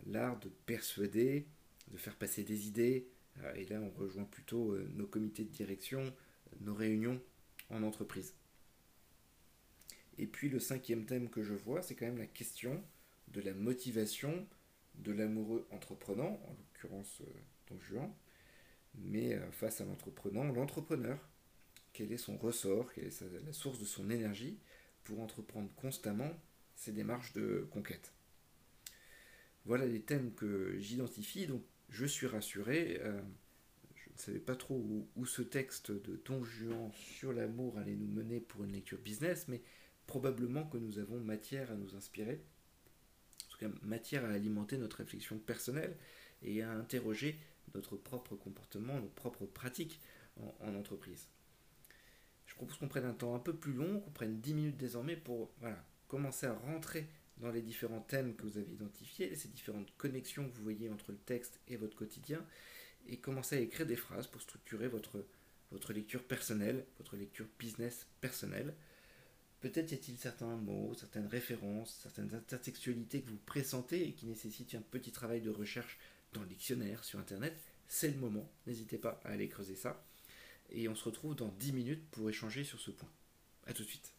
l'art 0.07 0.39
de 0.39 0.49
persuader, 0.65 1.45
de 1.91 1.97
faire 1.97 2.15
passer 2.15 2.43
des 2.43 2.67
idées. 2.67 3.07
Euh, 3.41 3.53
et 3.55 3.65
là, 3.65 3.79
on 3.81 3.89
rejoint 3.91 4.25
plutôt 4.25 4.77
nos 4.95 5.07
comités 5.07 5.43
de 5.43 5.49
direction, 5.49 6.13
nos 6.61 6.73
réunions 6.73 7.21
en 7.69 7.83
entreprise. 7.83 8.35
Et 10.17 10.27
puis 10.27 10.49
le 10.49 10.59
cinquième 10.59 11.05
thème 11.05 11.29
que 11.29 11.43
je 11.43 11.53
vois, 11.53 11.81
c'est 11.81 11.95
quand 11.95 12.05
même 12.05 12.19
la 12.19 12.27
question 12.27 12.83
de 13.29 13.41
la 13.41 13.53
motivation 13.53 14.47
de 14.95 15.11
l'amoureux 15.11 15.67
entreprenant, 15.71 16.39
en 16.47 16.55
l'occurrence 16.59 17.23
Don 17.67 17.79
Juan, 17.79 18.13
mais 18.95 19.39
face 19.51 19.81
à 19.81 19.85
l'entreprenant, 19.85 20.43
l'entrepreneur, 20.43 21.17
quel 21.93 22.11
est 22.11 22.17
son 22.17 22.37
ressort, 22.37 22.93
quelle 22.93 23.05
est 23.05 23.45
la 23.45 23.53
source 23.53 23.79
de 23.79 23.85
son 23.85 24.09
énergie, 24.09 24.59
pour 25.03 25.19
entreprendre 25.19 25.73
constamment 25.75 26.31
ces 26.75 26.91
démarches 26.91 27.33
de 27.33 27.67
conquête? 27.71 28.13
Voilà 29.65 29.85
les 29.85 30.01
thèmes 30.01 30.33
que 30.33 30.77
j'identifie, 30.79 31.47
donc 31.47 31.63
je 31.93 32.05
suis 32.05 32.27
rassuré. 32.27 32.99
Euh, 33.01 33.21
je 33.95 34.09
ne 34.09 34.17
savais 34.17 34.39
pas 34.39 34.55
trop 34.55 34.75
où, 35.15 35.25
ce 35.25 35.41
texte 35.41 35.91
de 35.91 36.21
Don 36.25 36.43
Juan 36.43 36.91
sur 36.93 37.31
l'amour 37.31 37.77
allait 37.77 37.95
nous 37.95 38.07
mener 38.07 38.41
pour 38.41 38.63
une 38.63 38.73
lecture 38.73 38.99
business, 38.99 39.47
mais 39.47 39.61
probablement 40.05 40.65
que 40.65 40.77
nous 40.77 40.99
avons 40.99 41.19
matière 41.19 41.71
à 41.71 41.75
nous 41.75 41.95
inspirer, 41.95 42.43
en 43.45 43.51
tout 43.51 43.57
cas 43.57 43.69
matière 43.81 44.25
à 44.25 44.29
alimenter 44.29 44.77
notre 44.77 44.97
réflexion 44.97 45.39
personnelle 45.39 45.95
et 46.41 46.61
à 46.61 46.71
interroger 46.73 47.39
notre 47.73 47.95
propre 47.95 48.35
comportement, 48.35 48.99
nos 48.99 49.07
propres 49.07 49.45
pratiques 49.45 50.01
en 50.59 50.75
entreprise 50.75 51.27
je 52.53 52.57
propose 52.57 52.77
qu'on 52.77 52.87
prenne 52.87 53.05
un 53.05 53.13
temps 53.13 53.33
un 53.33 53.39
peu 53.39 53.55
plus 53.55 53.73
long, 53.73 53.99
qu'on 53.99 54.11
prenne 54.11 54.39
10 54.39 54.53
minutes 54.53 54.77
désormais 54.77 55.15
pour 55.15 55.51
commencer 56.07 56.45
à 56.45 56.53
rentrer 56.53 57.07
dans 57.43 57.51
les 57.51 57.61
différents 57.61 58.01
thèmes 58.01 58.35
que 58.35 58.43
vous 58.43 58.57
avez 58.57 58.71
identifiés, 58.71 59.35
ces 59.35 59.49
différentes 59.49 59.95
connexions 59.97 60.49
que 60.49 60.55
vous 60.55 60.63
voyez 60.63 60.89
entre 60.89 61.11
le 61.11 61.17
texte 61.17 61.59
et 61.67 61.75
votre 61.75 61.95
quotidien, 61.95 62.43
et 63.07 63.17
commencer 63.17 63.57
à 63.57 63.59
écrire 63.59 63.85
des 63.85 63.97
phrases 63.97 64.27
pour 64.27 64.41
structurer 64.41 64.87
votre, 64.87 65.25
votre 65.71 65.91
lecture 65.93 66.23
personnelle, 66.23 66.85
votre 66.97 67.17
lecture 67.17 67.45
business 67.59 68.07
personnelle. 68.21 68.73
Peut-être 69.59 69.91
y 69.91 69.95
a-t-il 69.95 70.17
certains 70.17 70.55
mots, 70.55 70.93
certaines 70.93 71.27
références, 71.27 71.99
certaines 72.01 72.33
intertextualités 72.33 73.21
que 73.21 73.29
vous 73.29 73.39
pressentez 73.45 74.07
et 74.07 74.13
qui 74.13 74.25
nécessitent 74.25 74.75
un 74.75 74.81
petit 74.81 75.11
travail 75.11 75.41
de 75.41 75.49
recherche 75.49 75.99
dans 76.31 76.41
le 76.41 76.47
dictionnaire, 76.47 77.03
sur 77.03 77.19
Internet. 77.19 77.55
C'est 77.87 78.09
le 78.09 78.17
moment, 78.17 78.49
n'hésitez 78.65 78.97
pas 78.97 79.19
à 79.25 79.29
aller 79.29 79.49
creuser 79.49 79.75
ça 79.75 80.03
et 80.71 80.87
on 80.87 80.95
se 80.95 81.03
retrouve 81.03 81.35
dans 81.35 81.49
10 81.49 81.73
minutes 81.73 82.09
pour 82.11 82.29
échanger 82.29 82.63
sur 82.63 82.79
ce 82.79 82.91
point. 82.91 83.09
A 83.67 83.73
tout 83.73 83.83
de 83.83 83.87
suite. 83.87 84.13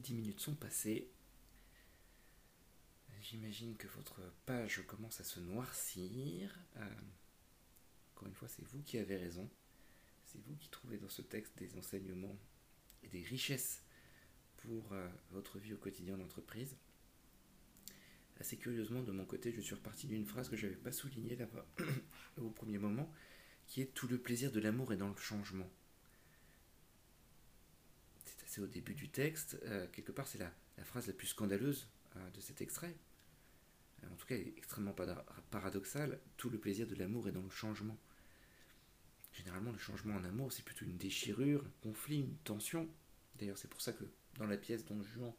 Les 0.00 0.04
dix 0.04 0.14
minutes 0.14 0.40
sont 0.40 0.54
passées. 0.54 1.10
J'imagine 3.20 3.76
que 3.76 3.86
votre 3.88 4.22
page 4.46 4.82
commence 4.86 5.20
à 5.20 5.24
se 5.24 5.40
noircir. 5.40 6.58
Euh, 6.78 6.86
encore 8.14 8.26
une 8.26 8.34
fois, 8.34 8.48
c'est 8.48 8.66
vous 8.68 8.80
qui 8.82 8.96
avez 8.96 9.18
raison. 9.18 9.46
C'est 10.24 10.40
vous 10.46 10.56
qui 10.56 10.70
trouvez 10.70 10.96
dans 10.96 11.10
ce 11.10 11.20
texte 11.20 11.58
des 11.58 11.76
enseignements 11.76 12.34
et 13.02 13.08
des 13.08 13.20
richesses 13.20 13.84
pour 14.56 14.90
euh, 14.94 15.06
votre 15.32 15.58
vie 15.58 15.74
au 15.74 15.78
quotidien 15.78 16.16
d'entreprise. 16.16 16.78
Assez 18.38 18.56
curieusement, 18.56 19.02
de 19.02 19.12
mon 19.12 19.26
côté, 19.26 19.52
je 19.52 19.60
suis 19.60 19.74
reparti 19.74 20.06
d'une 20.06 20.24
phrase 20.24 20.48
que 20.48 20.56
je 20.56 20.66
n'avais 20.66 20.78
pas 20.78 20.92
soulignée 20.92 21.36
là-bas 21.36 21.66
au 22.38 22.48
premier 22.48 22.78
moment, 22.78 23.12
qui 23.66 23.82
est 23.82 23.92
tout 23.92 24.08
le 24.08 24.16
plaisir 24.16 24.50
de 24.50 24.60
l'amour 24.60 24.94
est 24.94 24.96
dans 24.96 25.10
le 25.10 25.16
changement. 25.18 25.70
C'est 28.50 28.60
au 28.60 28.66
début 28.66 28.94
du 28.94 29.08
texte. 29.08 29.60
Euh, 29.66 29.86
quelque 29.92 30.10
part, 30.10 30.26
c'est 30.26 30.38
la, 30.38 30.52
phrase 30.82 31.06
la 31.06 31.12
plus 31.12 31.28
scandaleuse 31.28 31.86
euh, 32.16 32.30
de 32.30 32.40
cet 32.40 32.60
extrait. 32.60 32.96
en 34.04 34.16
tout 34.16 34.26
cas, 34.26 34.34
elle 34.34 34.48
est 34.48 34.58
extrêmement 34.58 34.92
paradoxale. 35.52 36.18
Tout 36.36 36.50
le 36.50 36.58
plaisir 36.58 36.88
de 36.88 36.96
l'amour 36.96 37.28
est 37.28 37.32
dans 37.32 37.44
le 37.44 37.48
changement. 37.50 37.96
Généralement, 39.32 39.70
le 39.70 39.78
changement 39.78 40.16
en 40.16 40.24
amour, 40.24 40.52
c'est 40.52 40.64
plutôt 40.64 40.84
une 40.84 40.96
déchirure, 40.96 41.64
un 41.64 41.70
conflit, 41.80 42.22
une 42.22 42.36
tension. 42.38 42.88
D'ailleurs, 43.38 43.56
c'est 43.56 43.68
pour 43.68 43.80
ça 43.80 43.92
que 43.92 44.02
dans 44.34 44.48
la 44.48 44.56
pièce 44.56 44.84
dont 44.84 45.00
Juan 45.00 45.32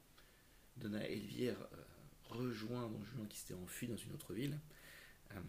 donna 0.77 1.05
Elvire 1.05 1.57
rejoint 2.29 2.87
Don 2.87 3.03
Juan 3.03 3.27
qui 3.27 3.39
s'était 3.39 3.55
enfui 3.55 3.89
dans 3.89 3.97
une 3.97 4.13
autre 4.13 4.33
ville. 4.33 4.57
Euh, 5.35 5.41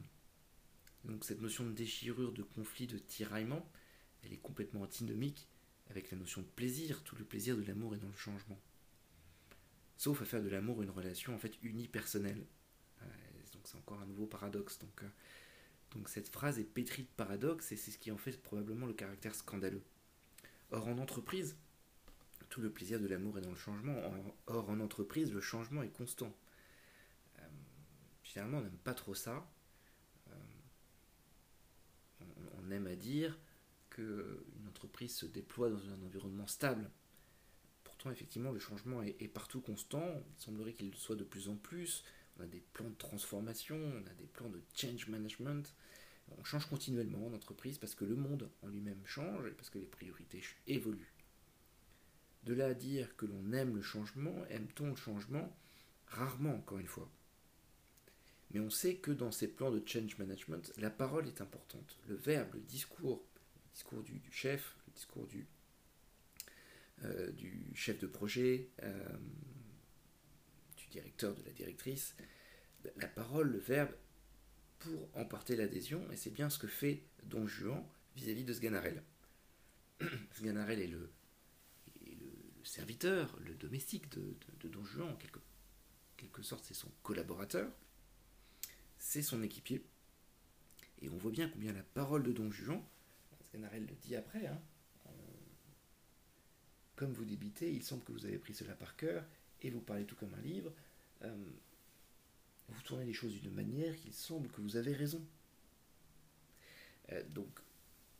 donc 1.05 1.25
cette 1.25 1.40
notion 1.40 1.64
de 1.64 1.70
déchirure, 1.70 2.33
de 2.33 2.42
conflit, 2.42 2.88
de 2.88 2.98
tiraillement, 2.98 3.64
elle 4.25 4.33
est 4.33 4.42
complètement 4.42 4.83
antinomique 4.83 5.46
avec 5.90 6.11
la 6.11 6.18
notion 6.18 6.42
de 6.42 6.47
plaisir. 6.47 7.03
Tout 7.05 7.16
le 7.16 7.25
plaisir 7.25 7.57
de 7.57 7.62
l'amour 7.62 7.95
est 7.95 7.99
dans 7.99 8.09
le 8.09 8.16
changement. 8.16 8.59
Sauf 9.97 10.23
à 10.23 10.25
faire 10.25 10.42
de 10.42 10.49
l'amour 10.49 10.83
une 10.83 10.90
relation 10.90 11.35
en 11.35 11.38
fait 11.38 11.57
unipersonnelle. 11.62 12.45
Euh, 13.03 13.05
donc 13.53 13.62
c'est 13.64 13.77
encore 13.77 14.01
un 14.01 14.07
nouveau 14.07 14.27
paradoxe. 14.27 14.79
Donc, 14.79 15.03
euh, 15.03 15.09
donc 15.92 16.09
cette 16.09 16.29
phrase 16.29 16.59
est 16.59 16.64
pétrie 16.64 17.03
de 17.03 17.09
paradoxes 17.16 17.73
et 17.73 17.77
c'est 17.77 17.90
ce 17.90 17.99
qui 17.99 18.11
en 18.11 18.16
fait 18.16 18.42
probablement 18.42 18.87
le 18.87 18.95
caractère 18.95 19.35
scandaleux. 19.35 19.83
Or 20.71 20.88
en 20.88 20.99
entreprise, 20.99 21.57
tout 22.49 22.62
le 22.62 22.71
plaisir 22.71 22.99
de 23.01 23.07
l'amour 23.07 23.38
est 23.38 23.42
dans 23.42 23.51
le 23.51 23.57
changement. 23.57 23.97
Or 24.47 24.71
en 24.71 24.81
entreprise, 24.81 25.33
le 25.33 25.40
changement 25.40 25.83
est 25.83 25.92
constant 25.92 26.35
finalement, 28.33 28.59
on 28.59 28.62
n'aime 28.62 28.79
pas 28.79 28.95
trop 28.95 29.14
ça. 29.14 29.47
Euh, 30.29 30.35
on, 32.62 32.71
aime 32.71 32.87
à 32.87 32.97
dire 32.97 33.38
qu'une 33.90 34.38
entreprise 34.83 35.14
se 35.14 35.27
déploie 35.27 35.71
dans 35.71 35.88
un 35.90 36.03
environnement 36.03 36.49
stable. 36.49 36.90
Pourtant, 37.85 38.11
effectivement, 38.11 38.51
le 38.51 38.59
changement 38.59 39.01
est, 39.01 39.29
partout 39.29 39.61
constant. 39.61 40.05
Il 40.05 40.42
semblerait 40.42 40.73
qu'il 40.73 40.92
soit 40.97 41.14
de 41.14 41.23
plus 41.23 41.49
en 41.49 41.55
plus. 41.55 42.03
On 42.37 42.42
a 42.42 42.47
des 42.47 42.64
plans 42.73 42.88
de 42.88 42.97
transformation, 42.97 43.77
on 43.77 44.11
a 44.11 44.14
des 44.14 44.27
plans 44.27 44.49
de 44.49 44.61
change 44.75 45.07
management. 45.07 45.73
On 46.37 46.42
change 46.42 46.66
continuellement 46.66 47.29
en 47.29 47.33
entreprise 47.33 47.79
parce 47.79 47.95
que 47.95 48.05
le 48.05 48.16
monde 48.16 48.51
en 48.62 48.66
lui-même 48.66 49.01
change 49.05 49.47
et 49.47 49.53
parce 49.53 49.71
que 49.71 49.79
les 49.79 49.87
priorités 49.87 50.42
évoluent. 50.66 51.12
De 52.42 52.53
là 52.53 52.66
à 52.66 52.75
dire 52.75 53.14
que 53.16 53.27
l'on 53.27 53.53
aime 53.53 53.77
le 53.77 53.83
changement, 53.83 54.45
aime-t-on 54.51 54.90
le 54.90 54.97
changement? 54.97 55.57
Rarement, 56.09 56.57
encore 56.57 56.81
une 56.81 56.88
fois. 56.88 57.09
Mais 58.51 58.59
on 58.59 58.71
sait 58.71 58.97
que 58.97 59.12
dans 59.12 59.31
ces 59.31 59.47
plans 59.47 59.71
de 59.71 59.81
change 59.87 60.18
management, 60.18 60.73
la 60.77 60.90
parole 60.90 61.29
est 61.29 61.40
importante. 61.40 61.99
Le 62.09 62.16
verbe, 62.16 62.55
le 62.55 62.61
discours, 62.61 63.23
discours 63.72 64.02
du, 64.02 64.20
chef, 64.30 64.76
le 64.87 64.92
discours 64.92 65.26
du, 65.26 65.46
euh, 67.04 67.30
du 67.32 67.70
chef 67.74 67.98
de 67.98 68.06
projet, 68.06 68.70
euh, 68.82 69.08
du 70.76 70.87
directeur, 70.88 71.35
de 71.35 71.42
la 71.42 71.52
directrice, 71.52 72.14
la 72.96 73.08
parole, 73.08 73.50
le 73.50 73.58
verbe, 73.58 73.94
pour 74.78 75.08
emporter 75.16 75.56
l'adhésion, 75.56 76.11
et 76.11 76.16
c'est 76.16 76.30
bien 76.30 76.50
ce 76.50 76.58
que 76.58 76.66
fait 76.66 77.04
Don 77.24 77.46
Juan 77.46 77.85
vis-à-vis 78.16 78.44
de 78.44 78.52
Sganarelle. 78.52 79.02
Sganarelle 80.35 80.80
est 80.80 80.88
le, 80.88 81.12
serviteur, 82.64 83.37
le 83.40 83.54
domestique 83.54 84.08
de, 84.11 84.37
Don 84.68 84.85
Juan, 84.85 85.11
en 85.11 85.16
quelque, 85.16 85.40
quelque 86.16 86.42
sorte 86.42 86.64
c'est 86.64 86.74
son 86.74 86.90
collaborateur 87.02 87.70
c'est 89.02 89.22
son 89.22 89.42
équipier. 89.42 89.85
Et 91.02 91.08
on 91.11 91.16
voit 91.16 91.32
bien 91.32 91.48
combien 91.48 91.72
la 91.72 91.82
parole 91.82 92.22
de 92.22 92.32
Don 92.32 92.50
Juan, 92.50 92.80
Sganarelle 93.52 93.86
le 93.86 93.94
dit 93.96 94.16
après, 94.16 94.46
hein, 94.46 94.58
euh, 95.06 95.10
comme 96.96 97.12
vous 97.12 97.24
débitez, 97.24 97.70
il 97.70 97.82
semble 97.82 98.02
que 98.02 98.12
vous 98.12 98.24
avez 98.24 98.38
pris 98.38 98.54
cela 98.54 98.74
par 98.74 98.96
cœur, 98.96 99.24
et 99.60 99.70
vous 99.70 99.80
parlez 99.80 100.06
tout 100.06 100.16
comme 100.16 100.32
un 100.34 100.40
livre, 100.40 100.72
euh, 101.22 101.50
vous 102.68 102.82
tournez 102.82 103.04
les 103.04 103.12
choses 103.12 103.38
d'une 103.40 103.52
manière 103.52 103.94
qu'il 103.96 104.14
semble 104.14 104.48
que 104.48 104.62
vous 104.62 104.76
avez 104.76 104.94
raison. 104.94 105.22
Euh, 107.10 107.22
donc, 107.28 107.60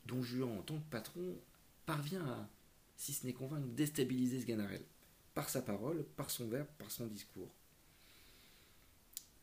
Don 0.05 0.23
Juan, 0.23 0.59
en 0.59 0.63
tant 0.63 0.79
que 0.79 0.91
patron, 0.91 1.39
parvient 1.87 2.27
à, 2.27 2.51
si 2.97 3.15
ce 3.15 3.25
n'est 3.25 3.33
convaincre, 3.33 3.67
déstabiliser 3.69 4.43
Sganarelle, 4.43 4.85
par 5.33 5.49
sa 5.49 5.63
parole, 5.63 6.05
par 6.17 6.31
son 6.31 6.47
verbe, 6.49 6.69
par 6.77 6.91
son 6.91 7.07
discours 7.07 7.55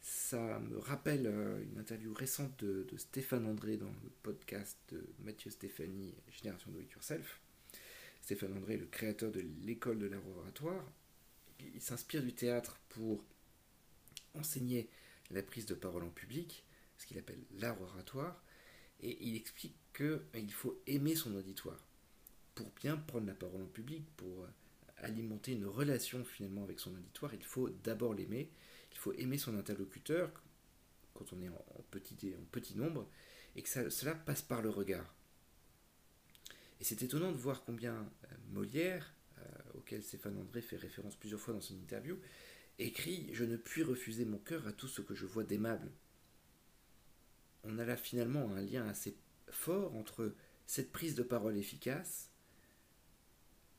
ça 0.02 0.60
me 0.60 0.78
rappelle 0.78 1.28
euh, 1.28 1.62
une 1.64 1.78
interview 1.80 2.14
récente 2.14 2.64
de, 2.64 2.86
Stéphane 2.98 3.46
André 3.46 3.78
dans 3.78 3.92
le 4.04 4.10
podcast 4.24 4.78
de 4.90 5.06
Mathieu 5.20 5.52
Stéphanie, 5.52 6.16
Génération 6.30 6.72
Do 6.72 6.80
It 6.80 6.92
Yourself. 6.92 7.42
Stéphane 8.22 8.56
André 8.58 8.78
le 8.78 8.86
créateur 8.86 9.32
de 9.32 9.44
l'école 9.64 10.00
de 10.00 10.08
l'art 10.08 10.28
oratoire. 10.38 10.86
Il 11.60 11.82
s'inspire 11.82 12.24
du 12.24 12.34
théâtre 12.34 12.80
pour 12.90 13.24
enseigner 14.34 14.90
la 15.32 15.44
prise 15.44 15.66
de 15.66 15.74
parole 15.74 16.04
en 16.04 16.10
public, 16.10 16.64
ce 16.98 17.06
qu'il 17.06 17.18
appelle 17.18 17.44
l'art 17.58 17.82
oratoire, 17.82 18.44
et 19.02 19.18
il 19.22 19.36
explique 19.36 19.76
qu'il 19.94 20.54
faut 20.54 20.82
aimer 20.88 21.16
son 21.16 21.36
auditoire. 21.36 21.86
Pour 22.56 22.70
bien 22.82 22.98
prendre 22.98 23.28
la 23.28 23.34
parole 23.34 23.62
en 23.62 23.68
public, 23.68 24.04
pour 24.16 24.46
alimenter 24.98 25.54
une 25.54 25.66
relation 25.66 26.24
finalement 26.24 26.64
avec 26.64 26.80
son 26.80 26.94
auditoire, 26.94 27.34
il 27.34 27.44
faut 27.44 27.70
d'abord 27.70 28.14
l'aimer, 28.14 28.50
il 28.92 28.98
faut 28.98 29.14
aimer 29.14 29.38
son 29.38 29.58
interlocuteur 29.58 30.32
quand 31.14 31.34
on 31.34 31.42
est 31.42 31.50
en 31.50 31.86
petit, 31.92 32.34
en 32.40 32.46
petit 32.52 32.78
nombre, 32.78 33.10
et 33.56 33.62
que 33.62 33.90
cela 33.90 34.16
passe 34.16 34.42
par 34.42 34.62
le 34.62 34.70
regard. 34.70 35.14
Et 36.80 36.84
c'est 36.84 37.04
étonnant 37.04 37.32
de 37.32 37.38
voir 37.38 37.64
combien 37.66 37.94
euh, 37.94 38.36
Molière, 38.52 39.14
euh, 39.38 39.42
auquel 39.74 40.02
Stéphane 40.02 40.38
André 40.38 40.62
fait 40.62 40.78
référence 40.78 41.16
plusieurs 41.16 41.40
fois 41.40 41.54
dans 41.54 41.62
son 41.62 41.76
interview, 41.76 42.18
écrit 42.78 43.30
Je 43.34 43.44
ne 43.44 43.58
puis 43.58 43.84
refuser 43.84 44.26
mon 44.26 44.38
cœur 44.38 44.66
à 44.68 44.72
tout 44.72 44.88
ce 44.88 45.02
que 45.02 45.14
je 45.14 45.26
vois 45.26 45.44
d'aimable. 45.44 45.92
On 47.64 47.78
a 47.78 47.86
là 47.86 47.98
finalement 47.98 48.50
un 48.54 48.62
lien 48.62 48.88
assez 48.88 49.18
fort 49.50 49.96
entre 49.96 50.34
cette 50.66 50.92
prise 50.92 51.16
de 51.16 51.24
parole 51.24 51.58
efficace, 51.58 52.30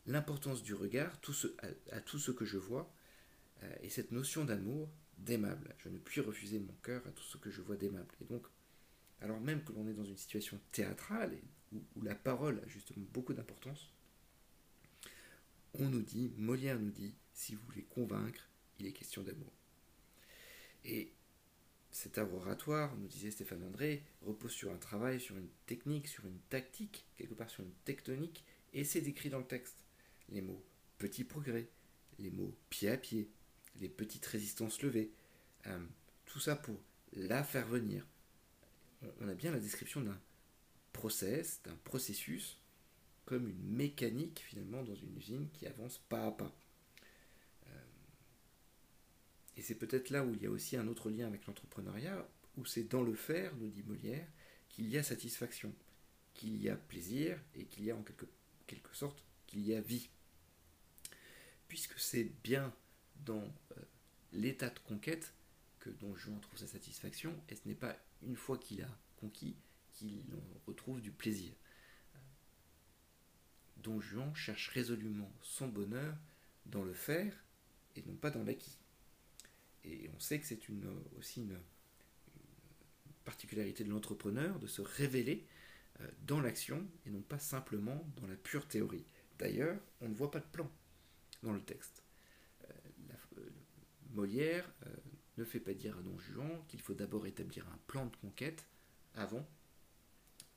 l'importance 0.06 0.62
du 0.62 0.74
regard 0.74 1.18
à, 1.92 2.00
tout 2.00 2.18
ce 2.18 2.30
que 2.30 2.44
je 2.44 2.58
vois, 2.58 2.92
et 3.82 3.88
cette 3.88 4.12
notion 4.12 4.44
d'amour 4.44 4.88
d'aimable. 5.18 5.74
Je 5.78 5.88
ne 5.88 5.98
puis 5.98 6.20
refuser 6.20 6.58
mon 6.58 6.74
cœur 6.82 7.06
à 7.06 7.10
tout 7.10 7.22
ce 7.22 7.36
que 7.36 7.50
je 7.50 7.60
vois 7.60 7.76
d'aimable. 7.76 8.14
Et 8.20 8.24
donc, 8.24 8.46
alors 9.20 9.40
même 9.40 9.62
que 9.62 9.72
l'on 9.72 9.86
est 9.86 9.92
dans 9.92 10.04
une 10.04 10.16
situation 10.16 10.58
théâtrale 10.72 11.36
où, 11.72 12.02
la 12.02 12.14
parole 12.14 12.60
a 12.64 12.68
justement 12.68 13.06
beaucoup 13.12 13.34
d'importance, 13.34 13.92
on 15.74 15.88
nous 15.88 16.02
dit, 16.02 16.32
Molière 16.36 16.80
nous 16.80 16.90
dit, 16.90 17.14
si 17.32 17.54
vous 17.54 17.64
voulez 17.66 17.84
convaincre, 17.84 18.48
il 18.78 18.86
est 18.86 18.92
question 18.92 19.22
d'amour. 19.22 19.52
Et 20.84 21.12
cet 21.92 22.18
art 22.18 22.32
oratoire, 22.34 22.96
nous 22.96 23.06
disait 23.06 23.30
Stéphane 23.30 23.62
André, 23.62 24.02
repose 24.22 24.52
sur 24.52 24.72
un 24.72 24.78
travail, 24.78 25.20
sur 25.20 25.36
une 25.36 25.48
technique, 25.66 26.08
sur 26.08 26.26
une 26.26 26.38
tactique, 26.48 27.06
quelque 27.16 27.34
part 27.34 27.50
sur 27.50 27.62
une 27.62 27.72
tectonique, 27.84 28.44
et 28.72 28.84
c'est 28.84 29.00
décrit 29.00 29.30
dans 29.30 29.38
le 29.38 29.46
texte. 29.46 29.76
Les 30.28 30.40
mots 30.40 30.64
petit 30.98 31.24
progrès, 31.24 31.68
les 32.18 32.30
mots 32.30 32.56
pied 32.68 32.90
à 32.90 32.96
pied, 32.96 33.30
les 33.76 33.88
petites 33.88 34.26
résistances 34.26 34.82
levées, 34.82 35.12
euh, 35.66 35.78
tout 36.26 36.40
ça 36.40 36.56
pour 36.56 36.76
la 37.12 37.44
faire 37.44 37.66
venir. 37.66 38.06
On 39.20 39.28
a 39.28 39.34
bien 39.34 39.50
la 39.50 39.60
description 39.60 40.00
d'un 40.00 40.20
process, 40.92 41.60
d'un 41.64 41.76
processus, 41.84 42.58
comme 43.24 43.48
une 43.48 43.62
mécanique 43.62 44.40
finalement 44.46 44.82
dans 44.82 44.94
une 44.94 45.16
usine 45.16 45.48
qui 45.52 45.66
avance 45.66 45.98
pas 46.08 46.26
à 46.26 46.32
pas. 46.32 46.54
Euh, 47.68 47.82
et 49.56 49.62
c'est 49.62 49.76
peut-être 49.76 50.10
là 50.10 50.24
où 50.24 50.34
il 50.34 50.42
y 50.42 50.46
a 50.46 50.50
aussi 50.50 50.76
un 50.76 50.88
autre 50.88 51.10
lien 51.10 51.26
avec 51.26 51.46
l'entrepreneuriat, 51.46 52.28
où 52.56 52.64
c'est 52.64 52.84
dans 52.84 53.02
le 53.02 53.14
faire, 53.14 53.54
nous 53.56 53.70
dit 53.70 53.82
Molière, 53.84 54.26
qu'il 54.68 54.88
y 54.88 54.98
a 54.98 55.02
satisfaction, 55.02 55.72
qu'il 56.34 56.60
y 56.60 56.68
a 56.68 56.76
plaisir 56.76 57.38
et 57.54 57.64
qu'il 57.64 57.84
y 57.84 57.90
a 57.90 57.96
en 57.96 58.02
quelque, 58.02 58.26
quelque 58.66 58.94
sorte 58.94 59.24
qu'il 59.46 59.66
y 59.66 59.74
a 59.74 59.80
vie. 59.80 60.08
Puisque 61.68 61.98
c'est 61.98 62.32
bien 62.42 62.74
dans 63.24 63.42
euh, 63.42 63.82
l'état 64.32 64.70
de 64.70 64.78
conquête 64.80 65.32
que 65.78 65.90
Don 65.90 66.14
Juan 66.14 66.40
trouve 66.40 66.58
sa 66.58 66.66
satisfaction, 66.66 67.34
et 67.48 67.56
ce 67.56 67.66
n'est 67.66 67.74
pas 67.74 67.96
une 68.22 68.36
fois 68.36 68.58
qu'il 68.58 68.82
a 68.82 68.98
conquis 69.16 69.56
qu'il 69.92 70.24
retrouve 70.66 71.00
du 71.00 71.10
plaisir. 71.10 71.52
Don 73.78 74.00
Juan 74.00 74.34
cherche 74.34 74.68
résolument 74.68 75.32
son 75.42 75.68
bonheur 75.68 76.14
dans 76.66 76.84
le 76.84 76.92
faire 76.92 77.34
et 77.96 78.02
non 78.02 78.14
pas 78.14 78.30
dans 78.30 78.44
l'acquis. 78.44 78.78
Et 79.84 80.10
on 80.14 80.20
sait 80.20 80.38
que 80.38 80.46
c'est 80.46 80.60
aussi 81.18 81.40
une, 81.40 81.58
particularité 83.24 83.84
de 83.84 83.90
l'entrepreneur 83.90 84.58
de 84.58 84.66
se 84.66 84.82
révéler 84.82 85.46
euh, 86.00 86.10
dans 86.26 86.40
l'action 86.40 86.86
et 87.06 87.10
non 87.10 87.20
pas 87.20 87.38
simplement 87.38 88.04
dans 88.16 88.26
la 88.26 88.34
pure 88.34 88.66
théorie. 88.66 89.04
D'ailleurs, 89.38 89.78
on 90.00 90.08
ne 90.08 90.14
voit 90.14 90.30
pas 90.30 90.40
de 90.40 90.46
plan 90.46 90.70
dans 91.42 91.52
le 91.52 91.60
texte. 91.60 91.99
Euh, 94.10 94.12
euh, 94.12 94.14
Molière 94.14 94.72
ne 95.36 95.44
fait 95.44 95.60
pas 95.60 95.74
dire 95.74 95.96
à 95.96 96.02
Don 96.02 96.18
Juan 96.18 96.62
qu'il 96.68 96.80
faut 96.80 96.94
d'abord 96.94 97.26
établir 97.26 97.66
un 97.68 97.78
plan 97.86 98.06
de 98.06 98.16
conquête 98.16 98.64
avant 99.14 99.46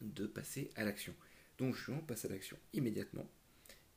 de 0.02 0.28
passer 0.28 0.72
à 0.76 0.84
l'action. 0.84 1.16
Don 1.58 1.72
Juan 1.72 2.06
passe 2.06 2.26
à 2.26 2.30
l'action 2.30 2.58
immédiatement. 2.74 3.30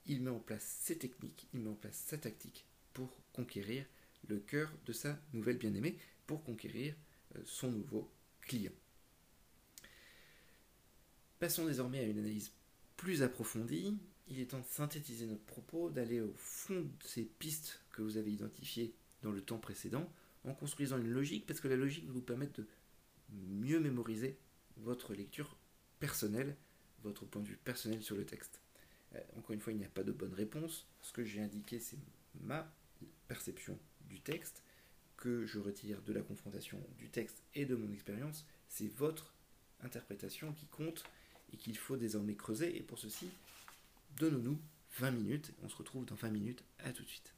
Il 0.07 0.22
met 0.22 0.30
en 0.30 0.38
place 0.38 0.78
ses 0.82 0.98
techniques, 0.98 1.48
il 1.52 1.61
met 1.61 1.70
en 1.70 1.74
place 1.74 1.96
sa 2.07 2.18
tactique 2.18 2.66
pour 2.92 3.20
conquérir 3.32 3.84
le 4.28 4.38
cœur 4.38 4.72
de 4.86 4.92
sa 4.92 5.18
nouvelle 5.32 5.59
bien-aimée, 5.59 5.98
pour 6.26 6.44
conquérir 6.44 6.94
son 7.44 7.70
nouveau 7.70 8.11
client. 8.40 8.72
Passons 11.38 11.66
désormais 11.66 12.00
à 12.00 12.04
une 12.04 12.18
analyse 12.18 12.52
plus 12.96 13.22
approfondie. 13.22 13.98
Il 14.28 14.40
est 14.40 14.50
temps 14.50 14.61
de 14.61 14.66
synthétiser 14.66 15.26
notre 15.26 15.44
propos, 15.44 15.90
d'aller 15.90 16.20
au 16.20 16.32
fond 16.36 16.80
de 16.80 17.07
ces 17.07 17.24
pistes 17.24 17.80
que 17.92 18.02
vous 18.02 18.16
avez 18.16 18.32
identifiées 18.32 18.94
dans 19.27 19.33
le 19.33 19.41
temps 19.41 19.59
précédent, 19.59 20.09
en 20.45 20.55
construisant 20.55 20.99
une 20.99 21.11
logique, 21.11 21.47
parce 21.47 21.61
que 21.61 21.66
la 21.66 21.74
logique 21.74 22.09
vous 22.09 22.20
permettre 22.20 22.61
de 22.61 22.66
mieux 23.31 23.81
mémoriser 23.81 24.39
votre 24.77 25.14
lecture 25.14 25.57
personnelle, 25.99 26.57
votre 27.03 27.24
point 27.24 27.43
de 27.43 27.49
vue 27.49 27.57
personnel 27.57 28.03
sur 28.03 28.14
le 28.14 28.24
texte. 28.24 28.61
Euh, 29.16 29.20
encore 29.37 29.51
une 29.51 29.61
fois, 29.61 29.72
il 29.72 29.79
n'y 29.81 29.85
a 29.85 29.89
pas 29.89 30.05
de 30.05 30.12
bonne 30.12 30.33
réponse. 30.33 30.87
Ce 31.03 31.12
que 31.12 31.24
j'ai 31.24 31.41
indiqué, 31.41 31.81
c'est 31.81 31.99
ma 32.41 32.72
perception 33.27 33.77
du 34.09 34.20
texte, 34.20 34.62
que 35.16 35.45
je 35.45 35.59
retire 35.59 36.01
de 36.03 36.12
la 36.12 36.20
confrontation 36.20 36.79
du 36.99 37.09
texte 37.09 37.43
et 37.55 37.64
de 37.64 37.74
mon 37.74 37.91
expérience. 37.93 38.47
C'est 38.68 38.87
votre 38.95 39.35
interprétation 39.81 40.53
qui 40.53 40.66
compte 40.66 41.03
et 41.53 41.57
qu'il 41.57 41.77
faut 41.77 41.97
désormais 41.97 42.37
creuser. 42.37 42.77
Et 42.77 42.83
pour 42.83 43.01
ceci, 43.01 43.29
donnons-nous 44.18 44.61
20 44.99 45.11
minutes. 45.11 45.53
On 45.64 45.68
se 45.68 45.77
retrouve 45.77 46.05
dans 46.05 46.14
20 46.14 46.31
minutes. 46.31 46.62
À 46.79 46.93
tout 46.93 47.03
de 47.03 47.09
suite. 47.09 47.36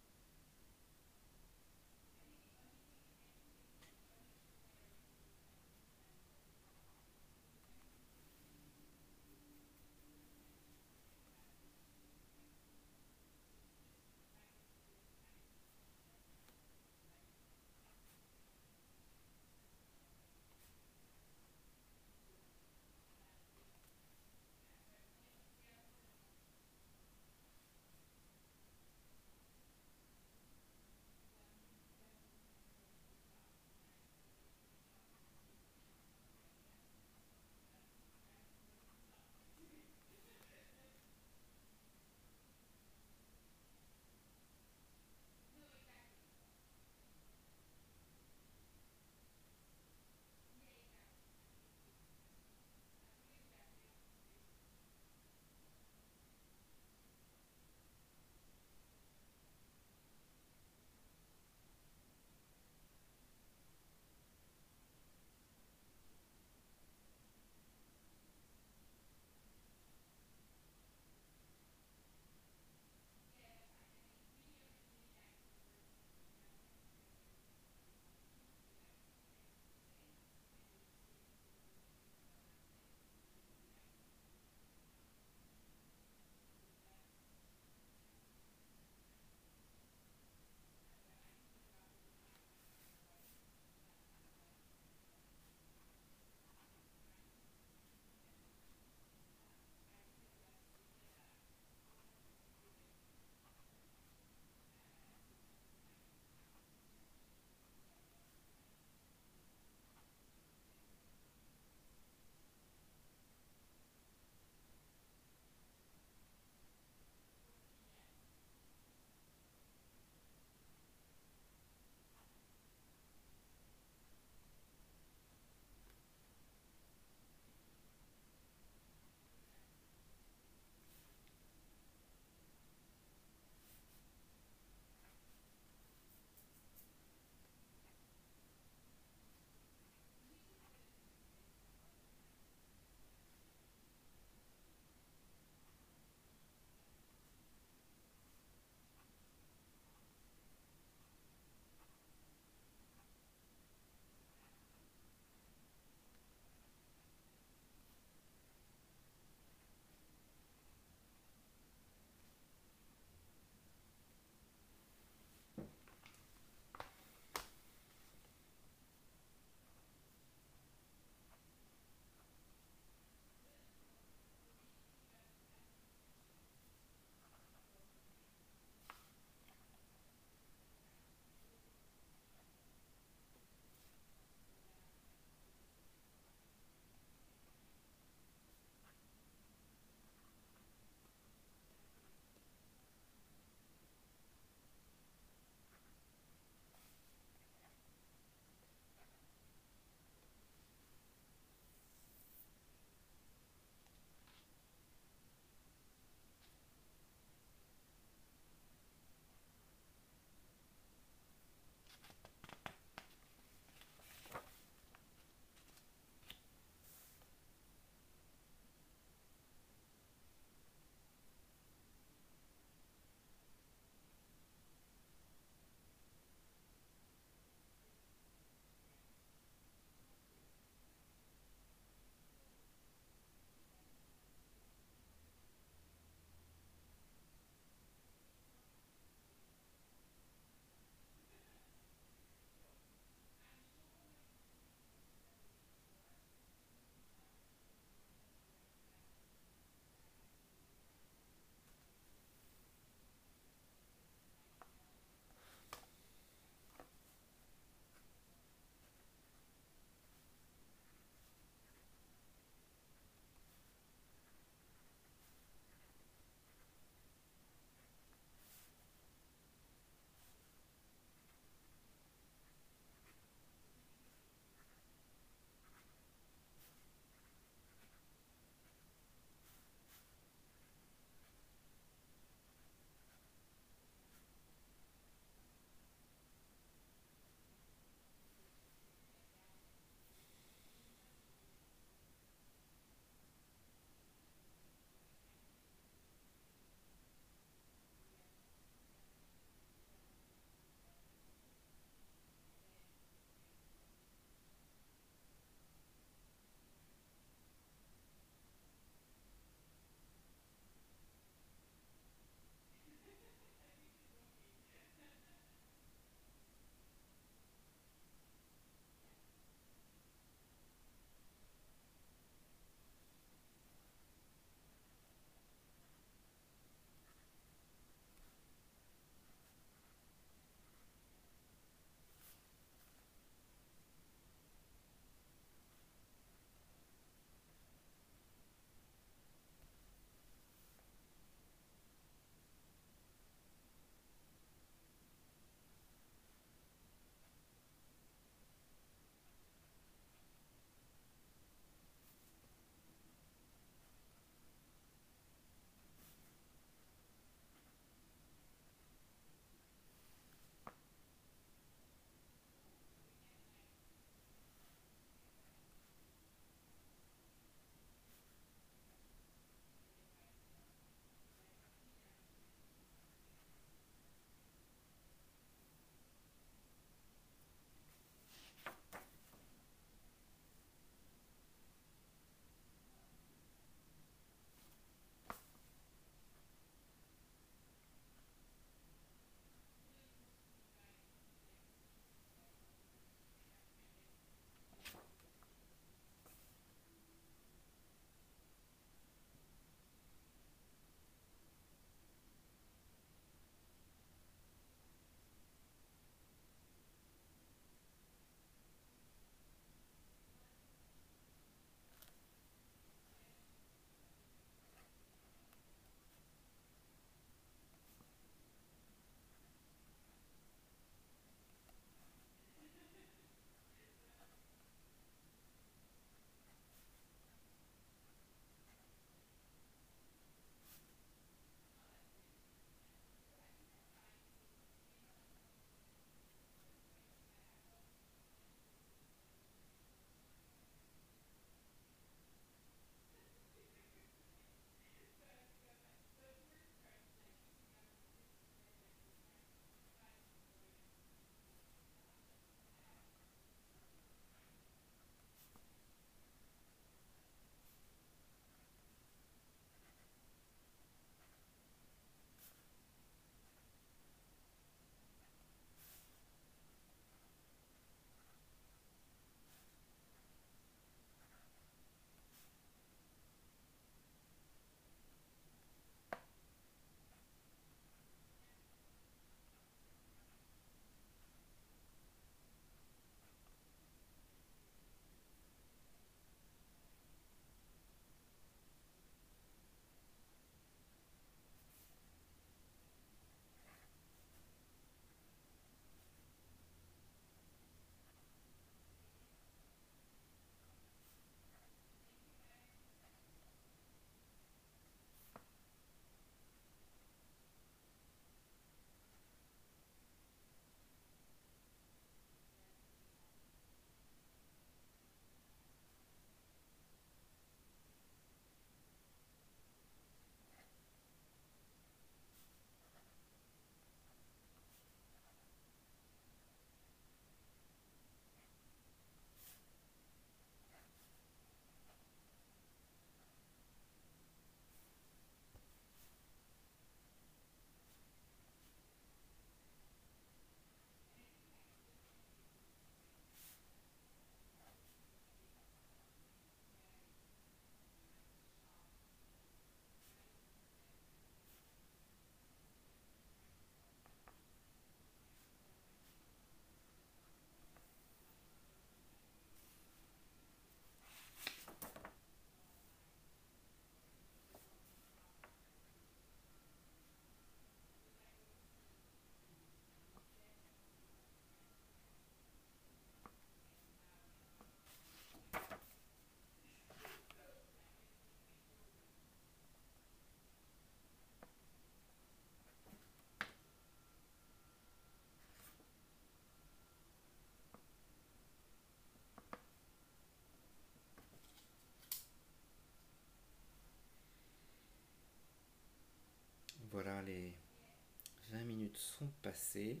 Sont 598.98 599.28
passés. 599.42 600.00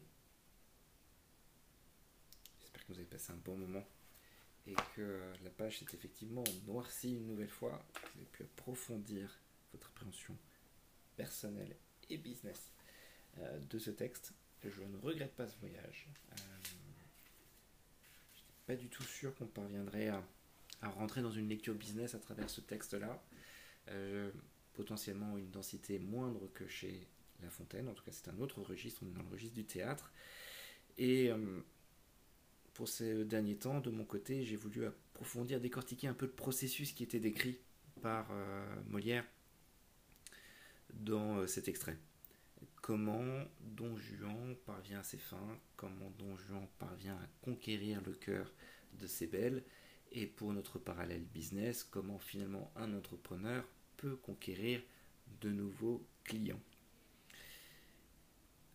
J'espère 2.60 2.84
que 2.84 2.92
vous 2.92 2.98
avez 2.98 3.08
passé 3.08 3.32
un 3.32 3.36
bon 3.36 3.56
moment 3.56 3.86
et 4.66 4.74
que 4.94 5.22
la 5.44 5.50
page 5.50 5.78
s'est 5.78 5.86
effectivement 5.94 6.44
noircie 6.66 7.14
une 7.14 7.26
nouvelle 7.26 7.48
fois. 7.48 7.82
Vous 7.92 8.20
avez 8.20 8.30
pu 8.30 8.42
approfondir 8.42 9.38
votre 9.72 9.88
appréhension 9.88 10.36
personnelle 11.16 11.74
et 12.10 12.18
business 12.18 12.72
euh, 13.38 13.58
de 13.70 13.78
ce 13.78 13.90
texte. 13.90 14.32
Je 14.64 14.82
ne 14.82 14.98
regrette 14.98 15.34
pas 15.34 15.46
ce 15.46 15.56
voyage. 15.58 16.08
Euh, 16.32 16.36
je 18.34 18.40
n'étais 18.42 18.54
pas 18.66 18.76
du 18.76 18.88
tout 18.88 19.04
sûr 19.04 19.34
qu'on 19.36 19.46
parviendrait 19.46 20.08
à, 20.08 20.22
rentrer 20.82 21.22
dans 21.22 21.30
une 21.30 21.48
lecture 21.48 21.74
business 21.74 22.14
à 22.14 22.18
travers 22.18 22.50
ce 22.50 22.60
texte-là. 22.60 23.22
Euh, 23.88 24.30
potentiellement 24.74 25.38
une 25.38 25.50
densité 25.50 25.98
moindre 25.98 26.48
que 26.52 26.66
chez 26.68 27.06
La 27.42 27.50
Fontaine. 27.50 27.88
En 27.88 27.94
tout 27.94 28.04
cas, 28.04 28.12
c'est 28.12 28.28
un 28.28 28.38
autre 28.38 28.62
registre, 28.62 29.02
on 29.04 29.08
est 29.08 29.12
dans 29.12 29.22
le 29.22 29.28
registre 29.28 29.54
du 29.54 29.64
théâtre. 29.64 30.12
Et 30.96 31.30
pour 32.74 32.88
ces 32.88 33.24
derniers 33.24 33.56
temps, 33.56 33.80
de 33.80 33.90
mon 33.90 34.04
côté, 34.04 34.42
j'ai 34.42 34.56
voulu 34.56 34.84
approfondir, 34.84 35.60
décortiquer 35.60 36.08
un 36.08 36.14
peu 36.14 36.26
le 36.26 36.32
processus 36.32 36.92
qui 36.92 37.04
était 37.04 37.20
décrit 37.20 37.58
par 38.02 38.28
Molière 38.88 39.24
dans 40.92 41.46
cet 41.46 41.68
extrait 41.68 41.96
comment 42.88 43.44
Don 43.60 43.96
Juan 43.98 44.56
parvient 44.64 45.00
à 45.00 45.02
ses 45.02 45.18
fins, 45.18 45.58
comment 45.76 46.10
Don 46.18 46.36
Juan 46.38 46.66
parvient 46.78 47.16
à 47.16 47.28
conquérir 47.42 48.00
le 48.02 48.12
cœur 48.12 48.50
de 48.98 49.06
ses 49.06 49.26
belles, 49.26 49.62
et 50.10 50.26
pour 50.26 50.54
notre 50.54 50.78
parallèle 50.78 51.24
business, 51.24 51.84
comment 51.84 52.18
finalement 52.18 52.72
un 52.76 52.94
entrepreneur 52.94 53.62
peut 53.98 54.16
conquérir 54.16 54.82
de 55.42 55.50
nouveaux 55.50 56.02
clients. 56.24 56.60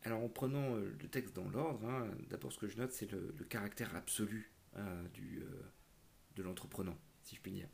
Alors 0.03 0.21
en 0.21 0.29
prenant 0.29 0.75
euh, 0.75 0.95
le 1.01 1.07
texte 1.07 1.35
dans 1.35 1.49
l'ordre, 1.49 1.85
hein, 1.87 2.09
d'abord 2.29 2.51
ce 2.51 2.57
que 2.57 2.67
je 2.67 2.77
note 2.77 2.91
c'est 2.91 3.09
le, 3.11 3.33
caractère 3.49 3.95
absolu 3.95 4.51
euh, 4.75 5.07
du, 5.09 5.39
euh, 5.39 5.63
de 6.35 6.43
l'entreprenant, 6.43 6.97
si 7.23 7.35
je 7.35 7.41
puis 7.41 7.51
dire. 7.51 7.67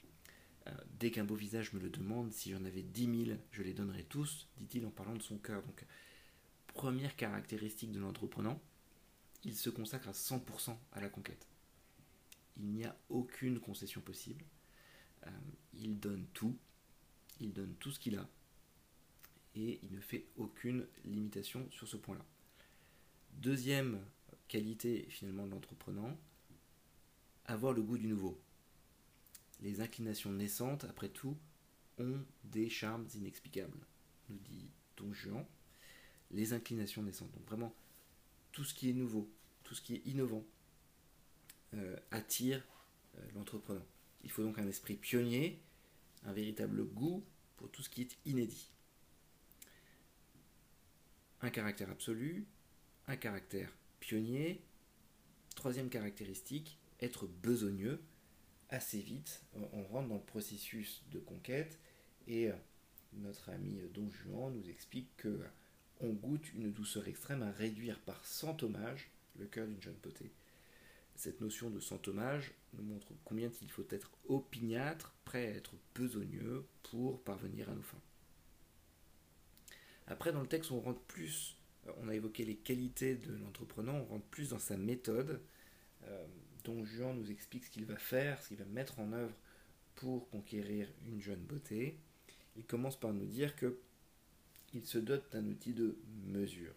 dès 1.00 1.10
qu'un 1.10 1.24
beau 1.24 1.36
visage 1.36 1.74
me 1.74 1.80
le 1.80 1.90
demande, 1.90 2.32
si 2.32 2.52
j'en 2.52 2.64
avais 2.66 2.84
dix 2.84 3.08
mille, 3.08 3.40
je 3.52 3.64
les 3.64 3.74
donnerais 3.74 4.04
tous, 4.04 4.48
dit-il 4.58 4.86
en 4.86 4.92
parlant 4.92 5.16
de 5.16 5.24
son 5.24 5.38
cœur. 5.38 5.64
Donc 5.64 5.86
première 6.74 7.16
caractéristique 7.16 7.92
de 7.92 8.00
l'entreprenant, 8.00 8.62
il 9.44 9.56
se 9.56 9.70
consacre 9.70 10.10
à 10.10 10.12
100% 10.12 10.78
à 10.92 11.02
la 11.02 11.10
conquête. 11.10 11.48
Il 12.58 12.72
n'y 12.72 12.86
a 12.86 12.96
aucune 13.10 13.60
concession 13.60 14.02
possible. 14.02 14.44
Euh, 15.26 15.30
il 15.74 16.00
donne 16.00 16.26
tout. 16.34 16.58
Il 17.40 17.54
donne 17.54 17.74
tout 17.76 17.92
ce 17.92 18.00
qu'il 18.00 18.18
a. 18.18 18.28
Et 19.56 19.80
il 19.84 19.92
ne 19.92 20.00
fait 20.00 20.26
aucune 20.38 20.86
limitation 21.06 21.70
sur 21.72 21.88
ce 21.88 21.98
point-là. 21.98 22.26
Deuxième 23.34 24.00
qualité 24.48 25.06
finalement 25.10 25.46
de 25.46 25.52
l'entreprenant, 25.52 26.18
avoir 27.46 27.74
le 27.74 27.82
goût 27.82 27.98
du 27.98 28.08
nouveau. 28.08 28.40
Les 29.62 29.82
inclinations 29.82 30.32
naissantes, 30.32 30.86
après 30.86 31.10
tout, 31.10 31.38
ont 31.98 32.24
des 32.46 32.70
charmes 32.70 33.08
inexplicables, 33.16 33.86
nous 34.30 34.38
dit 34.38 34.70
Don 34.98 35.14
Juan 35.14 35.46
les 36.32 36.54
inclinations 36.54 37.04
naissantes. 37.04 37.32
Donc 37.32 37.46
vraiment, 37.48 37.74
tout 38.52 38.64
ce 38.64 38.74
qui 38.74 38.90
est 38.90 38.94
nouveau, 38.94 39.30
tout 39.64 39.76
ce 39.76 39.82
qui 39.82 39.96
est 39.96 40.06
innovant, 40.06 40.44
euh, 41.74 41.96
attire 42.12 42.64
euh, 43.18 43.22
l'entrepreneur. 43.36 43.86
Il 44.24 44.32
faut 44.32 44.44
donc 44.44 44.60
un 44.60 44.68
esprit 44.68 44.96
pionnier, 44.96 45.62
un 46.24 46.34
véritable 46.34 46.84
goût 46.84 47.24
pour 47.58 47.70
tout 47.72 47.82
ce 47.82 47.90
qui 47.90 48.02
est 48.02 48.18
inédit. 48.26 48.70
Un 51.42 51.50
caractère 51.50 51.90
absolu, 51.90 52.46
un 53.08 53.16
caractère 53.16 53.72
pionnier. 54.00 54.62
Troisième 55.56 55.90
caractéristique, 55.90 56.78
être 57.00 57.28
besogneux. 57.28 58.02
Assez 58.70 59.00
vite, 59.00 59.44
on 59.54 59.84
rentre 59.84 60.10
dans 60.10 60.16
le 60.16 60.22
processus 60.22 61.02
de 61.12 61.20
conquête 61.20 61.80
et 62.28 62.50
euh, 62.50 62.56
notre 63.14 63.50
ami 63.50 63.82
Don 63.94 64.10
Juan 64.10 64.54
nous 64.54 64.70
explique 64.70 65.10
que 65.18 65.40
on 66.02 66.10
goûte 66.10 66.54
une 66.54 66.72
douceur 66.72 67.08
extrême 67.08 67.42
à 67.42 67.52
réduire 67.52 68.00
par 68.00 68.24
cent 68.26 68.62
hommages 68.62 69.10
le 69.38 69.48
cœur 69.48 69.68
d'une 69.68 69.82
jeune 69.82 69.96
potée. 69.96 70.32
Cette 71.16 71.42
notion 71.42 71.70
de 71.70 71.80
cent 71.80 72.08
hommages 72.08 72.54
nous 72.74 72.84
montre 72.84 73.08
combien 73.26 73.50
il 73.62 73.72
faut 73.72 73.88
être 73.90 74.12
opiniâtre, 74.28 75.14
prêt 75.26 75.48
à 75.48 75.56
être 75.56 75.74
besogneux 75.96 76.66
pour 76.84 77.22
parvenir 77.24 77.70
à 77.70 77.74
nos 77.74 77.82
fins. 77.82 78.02
Après, 80.10 80.34
dans 80.34 80.42
le 80.42 80.48
texte, 80.48 80.72
on 80.72 80.80
rentre 80.80 81.02
plus, 81.02 81.56
euh, 81.88 81.92
on 82.02 82.10
a 82.10 82.16
évoqué 82.16 82.44
les 82.44 82.56
qualités 82.56 83.16
de 83.16 83.32
l'entrepreneur, 83.36 83.96
on 83.96 84.06
rentre 84.06 84.26
plus 84.26 84.50
dans 84.50 84.60
sa 84.60 84.76
méthode, 84.76 85.40
euh, 86.04 86.28
dont 86.64 86.84
Juan 86.84 87.16
nous 87.16 87.32
explique 87.32 87.66
ce 87.66 87.70
qu'il 87.70 87.86
va 87.86 87.98
faire, 87.98 88.42
ce 88.42 88.50
qu'il 88.50 88.58
va 88.58 88.66
mettre 88.66 89.00
en 89.00 89.14
œuvre 89.14 89.36
pour 89.96 90.30
conquérir 90.30 90.92
une 91.06 91.22
jeune 91.22 91.42
beauté. 91.42 92.00
Il 92.58 92.66
commence 92.66 93.00
par 93.00 93.14
nous 93.14 93.26
dire 93.26 93.56
que 93.56 93.80
il 94.74 94.86
se 94.86 94.98
dote 94.98 95.32
d'un 95.32 95.46
outil 95.48 95.74
de 95.74 95.98
mesure. 96.26 96.74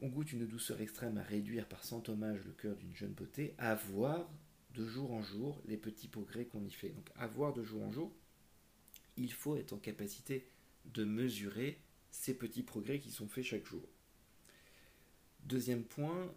On 0.00 0.08
goûte 0.08 0.32
une 0.32 0.46
douceur 0.46 0.80
extrême 0.80 1.18
à 1.18 1.22
réduire 1.22 1.66
par 1.66 1.82
cent 1.82 2.06
hommages 2.08 2.44
le 2.44 2.52
cœur 2.52 2.76
d'une 2.76 2.94
jeune 2.94 3.12
beauté, 3.12 3.54
à 3.58 3.74
voir 3.74 4.28
de 4.74 4.86
jour 4.86 5.12
en 5.12 5.22
jour 5.22 5.60
les 5.66 5.76
petits 5.76 6.08
progrès 6.08 6.44
qu'on 6.44 6.64
y 6.64 6.70
fait. 6.70 6.90
Donc 6.90 7.10
à 7.16 7.26
voir 7.26 7.52
de 7.52 7.64
jour 7.64 7.82
en 7.82 7.90
jour, 7.90 8.12
il 9.16 9.32
faut 9.32 9.56
être 9.56 9.72
en 9.72 9.78
capacité 9.78 10.46
de 10.88 11.04
mesurer 11.04 11.78
ces 12.10 12.34
petits 12.34 12.62
progrès 12.62 13.00
qui 13.00 13.10
sont 13.10 13.28
faits 13.28 13.44
chaque 13.44 13.66
jour. 13.66 13.82
Deuxième 15.44 15.84
point, 15.84 16.34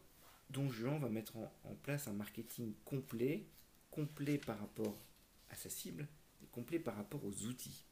Don 0.50 0.70
Juan 0.70 1.00
va 1.00 1.10
mettre 1.10 1.38
en, 1.38 1.76
place 1.84 2.08
un 2.08 2.14
marketing 2.14 2.74
complet, 2.86 3.46
complet 3.90 4.38
par 4.38 4.60
rapport 4.60 4.98
à 5.50 5.56
sa 5.56 5.70
cible 5.70 6.08
et 6.44 6.48
complet 6.48 6.80
par 6.80 6.96
rapport 6.96 7.24
aux 7.26 7.44
outils 7.46 7.86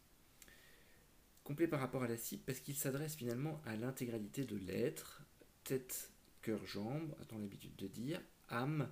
complet 1.49 1.68
par 1.68 1.80
rapport 1.80 2.03
à 2.03 2.07
la 2.07 2.16
cible 2.16 2.43
parce 2.45 2.60
qu'il 2.60 2.76
s'adresse 2.76 3.16
finalement 3.16 3.60
à 3.66 3.76
l'intégralité 3.76 4.45
de 4.45 4.55
l'être, 4.55 5.24
tête, 5.64 6.12
cœur, 6.43 6.64
jambe, 6.68 7.16
a-t-on 7.20 7.39
l'habitude 7.39 7.76
de 7.76 7.88
dire, 7.88 8.22
âme, 8.49 8.88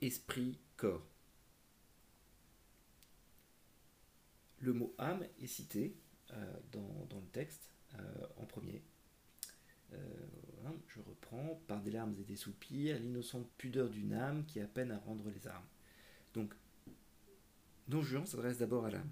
esprit, 0.00 0.56
corps. 0.76 1.04
Le 4.60 4.72
mot 4.72 4.94
âme 4.98 5.26
est 5.40 5.48
cité 5.48 5.96
euh, 6.32 6.60
dans, 6.72 7.20
le 7.20 7.28
texte 7.32 7.70
euh, 7.94 8.26
en 8.36 8.44
premier. 8.44 8.82
Euh, 9.92 9.98
je 10.88 11.00
reprends, 11.00 11.62
par 11.66 11.80
des 11.80 11.90
larmes 11.90 12.14
et 12.18 12.24
des 12.24 12.36
soupirs, 12.36 12.98
l'innocente 12.98 13.48
pudeur 13.56 13.88
d'une 13.88 14.12
âme 14.12 14.44
qui 14.46 14.60
a 14.60 14.66
peine 14.66 14.90
à 14.90 14.98
rendre 14.98 15.30
les 15.30 15.46
armes. 15.46 15.66
Donc, 16.34 16.52
Don 17.88 18.02
Juan 18.02 18.26
s'adresse 18.26 18.58
d'abord 18.58 18.86
à 18.86 18.90
l'âme. 18.90 19.10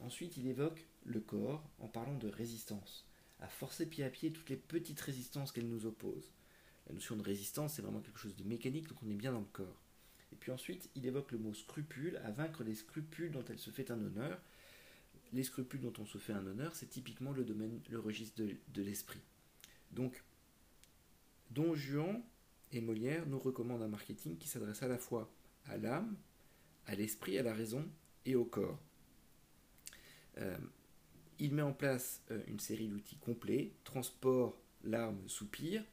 Ensuite, 0.00 0.36
il 0.36 0.46
évoque 0.46 0.86
le 1.04 1.20
corps 1.20 1.68
en 1.78 1.88
parlant 1.88 2.16
de 2.16 2.28
résistance, 2.28 3.06
à 3.38 3.48
forcer 3.48 3.86
pied 3.86 4.04
à 4.04 4.10
pied 4.10 4.32
toutes 4.32 4.50
les 4.50 4.56
petites 4.56 5.00
résistances 5.00 5.52
qu'elle 5.52 5.68
nous 5.68 5.86
oppose. 5.86 6.32
La 6.86 6.94
notion 6.94 7.16
de 7.16 7.22
résistance, 7.22 7.74
c'est 7.74 7.82
vraiment 7.82 8.00
quelque 8.00 8.18
chose 8.18 8.36
de 8.36 8.44
mécanique, 8.44 8.88
donc 8.88 9.02
on 9.02 9.10
est 9.10 9.14
bien 9.14 9.32
dans 9.32 9.40
le 9.40 9.46
corps. 9.46 9.82
Et 10.32 10.36
puis 10.36 10.52
ensuite, 10.52 10.90
il 10.94 11.06
évoque 11.06 11.32
le 11.32 11.38
mot 11.38 11.54
scrupule, 11.54 12.20
à 12.24 12.30
vaincre 12.30 12.64
les 12.64 12.74
scrupules 12.74 13.32
dont 13.32 13.44
elle 13.48 13.58
se 13.58 13.70
fait 13.70 13.90
un 13.90 14.00
honneur. 14.00 14.40
Les 15.32 15.44
scrupules 15.44 15.80
dont 15.80 15.92
on 15.98 16.06
se 16.06 16.18
fait 16.18 16.32
un 16.32 16.44
honneur, 16.46 16.74
c'est 16.74 16.88
typiquement 16.88 17.32
le 17.32 17.44
domaine, 17.44 17.80
le 17.88 18.00
registre 18.00 18.42
de, 18.42 18.82
l'esprit. 18.82 19.20
Donc, 19.92 20.24
Don 21.50 21.74
Juan 21.74 22.22
et 22.72 22.80
Molière 22.80 23.26
nous 23.26 23.38
recommandent 23.38 23.82
un 23.82 23.88
marketing 23.88 24.38
qui 24.38 24.48
s'adresse 24.48 24.82
à 24.82 24.88
la 24.88 24.98
fois 24.98 25.32
à 25.66 25.76
l'âme, 25.76 26.16
à 26.86 26.94
l'esprit, 26.94 27.38
à 27.38 27.42
la 27.42 27.54
raison 27.54 27.88
et 28.24 28.34
au 28.34 28.44
corps. 28.44 28.78
Euh, 30.38 30.58
il 31.38 31.54
met 31.54 31.62
en 31.62 31.72
place 31.72 32.22
euh, 32.30 32.42
une 32.48 32.58
série 32.58 32.88
d'outils 32.88 33.16
complets, 33.16 33.72
transport, 33.84 34.60
larmes, 34.84 35.28
soupir, 35.28 35.84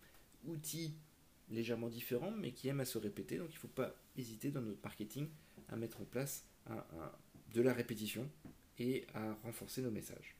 outils 0.45 0.93
légèrement 1.49 1.89
différents 1.89 2.31
mais 2.31 2.51
qui 2.51 2.67
aiment 2.67 2.81
à 2.81 2.85
se 2.85 2.97
répéter, 2.97 3.37
donc 3.37 3.49
il 3.51 3.55
ne 3.55 3.59
faut 3.59 3.67
pas 3.67 3.95
hésiter 4.17 4.51
dans 4.51 4.61
notre 4.61 4.81
marketing 4.83 5.27
à 5.69 5.75
mettre 5.75 6.01
en 6.01 6.05
place 6.05 6.45
de 7.53 7.61
la 7.61 7.73
répétition 7.73 8.29
et 8.79 9.05
à 9.13 9.33
renforcer 9.43 9.81
nos 9.81 9.91
messages. 9.91 10.35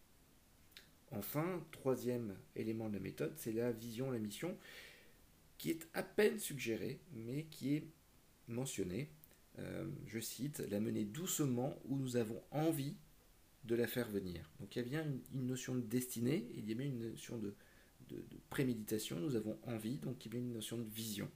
Enfin, 1.11 1.65
troisième 1.71 2.35
élément 2.55 2.89
de 2.89 2.95
la 2.95 2.99
méthode, 2.99 3.33
c'est 3.37 3.53
la 3.53 3.71
vision, 3.71 4.11
la 4.11 4.19
mission, 4.19 4.57
qui 5.57 5.71
est 5.71 5.87
à 5.93 6.03
peine 6.03 6.37
suggérée, 6.37 6.99
mais 7.13 7.45
qui 7.45 7.75
est 7.75 7.87
mentionnée. 8.47 9.09
Euh, 9.59 9.89
je 10.05 10.19
cite, 10.19 10.59
la 10.59 10.79
mener 10.79 11.05
doucement 11.05 11.79
où 11.85 11.95
nous 11.95 12.17
avons 12.17 12.41
envie 12.51 12.95
de 13.63 13.75
la 13.75 13.87
faire 13.87 14.07
venir. 14.07 14.49
Donc 14.59 14.75
il 14.75 14.79
y 14.79 14.81
a 14.81 14.85
bien 14.85 15.05
une, 15.33 15.47
notion 15.47 15.75
de 15.75 15.81
destinée, 15.81 16.47
il 16.55 16.69
y 16.69 16.71
a 16.71 16.75
bien 16.75 16.85
une 16.85 17.11
notion 17.11 17.37
de, 17.37 17.55
préméditation, 18.49 19.19
nous 19.19 19.35
avons 19.35 19.59
envie, 19.63 19.97
donc 19.97 20.23
il 20.25 20.31
y 20.33 20.35
a 20.35 20.39
bien 20.39 20.47
une 20.47 20.53
notion 20.53 20.77
de 20.77 20.87
vision. 20.89 21.29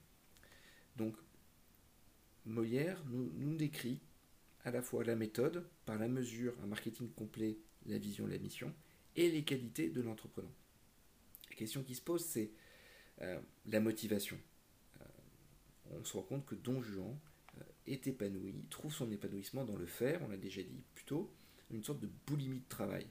Donc 0.96 1.14
Molière 2.46 3.02
nous, 3.06 3.30
nous 3.36 3.56
décrit 3.56 4.00
à 4.64 4.70
la 4.70 4.82
fois 4.82 5.04
la 5.04 5.16
méthode, 5.16 5.66
par 5.84 5.98
la 5.98 6.08
mesure, 6.08 6.54
un 6.62 6.66
marketing 6.66 7.10
complet, 7.10 7.58
la 7.86 7.98
vision, 7.98 8.26
la 8.26 8.38
mission, 8.38 8.72
et 9.16 9.30
les 9.30 9.44
qualités 9.44 9.88
de 9.88 10.00
l'entrepreneur. 10.00 10.50
Les 11.50 11.56
question 11.56 11.82
qui 11.82 11.94
se 11.94 12.02
pose, 12.02 12.24
c'est 12.24 12.50
la 13.66 13.80
motivation. 13.80 14.38
on 15.90 16.04
se 16.04 16.16
rend 16.16 16.22
compte 16.22 16.46
que 16.46 16.54
Don 16.54 16.80
Juan 16.80 17.16
est 17.86 18.06
épanoui, 18.06 18.54
trouve 18.70 18.92
son 18.92 19.10
épanouissement 19.10 19.64
dans 19.64 19.76
le 19.76 19.86
faire, 19.86 20.22
on 20.22 20.28
l'a 20.28 20.36
déjà 20.36 20.62
dit 20.62 20.82
plus 20.94 21.04
tôt, 21.04 21.32
une 21.70 21.82
sorte 21.82 22.00
de 22.00 22.08
boulimie 22.26 22.60
de 22.60 22.68
travail. 22.68 23.06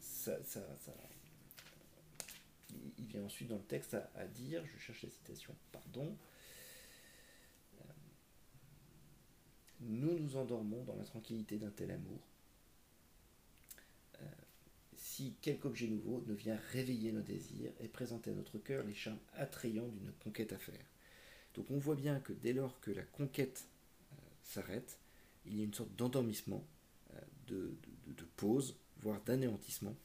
Ça, 0.00 0.42
ça, 0.44 0.60
il 2.98 3.06
vient 3.06 3.24
ensuite 3.24 3.48
dans 3.48 3.56
le 3.56 3.64
texte 3.64 3.96
à, 4.14 4.26
dire, 4.26 4.64
je 4.66 4.78
cherche 4.78 5.02
la 5.02 5.10
citation, 5.10 5.54
pardon, 5.72 6.16
euh, 7.80 7.84
nous 9.80 10.18
nous 10.18 10.36
endormons 10.36 10.84
dans 10.84 10.96
la 10.96 11.04
tranquillité 11.04 11.56
d'un 11.58 11.70
tel 11.70 11.90
amour. 11.90 12.20
Euh, 14.20 14.26
si 14.96 15.34
quelque 15.40 15.66
objet 15.66 15.86
nouveau 15.86 16.22
ne 16.26 16.34
vient 16.34 16.58
réveiller 16.72 17.12
nos 17.12 17.22
désirs 17.22 17.72
et 17.80 17.88
présenter 17.88 18.30
à 18.30 18.34
notre 18.34 18.58
cœur 18.58 18.84
les 18.84 18.94
charmes 18.94 19.18
attrayants 19.34 19.88
d'une 19.88 20.12
conquête 20.24 20.52
à 20.52 20.58
faire. 20.58 20.84
Donc 21.54 21.70
on 21.70 21.78
voit 21.78 21.96
bien 21.96 22.20
que 22.20 22.32
dès 22.32 22.52
lors 22.52 22.80
que 22.80 22.90
la 22.90 23.02
conquête 23.02 23.68
euh, 24.12 24.16
s'arrête, 24.42 24.98
il 25.46 25.56
y 25.56 25.60
a 25.60 25.64
une 25.64 25.74
sorte 25.74 25.94
d'endormissement, 25.96 26.64
de, 27.46 27.74
pause, 28.36 28.76
voire 28.98 29.22
d'anéantissement, 29.22 29.96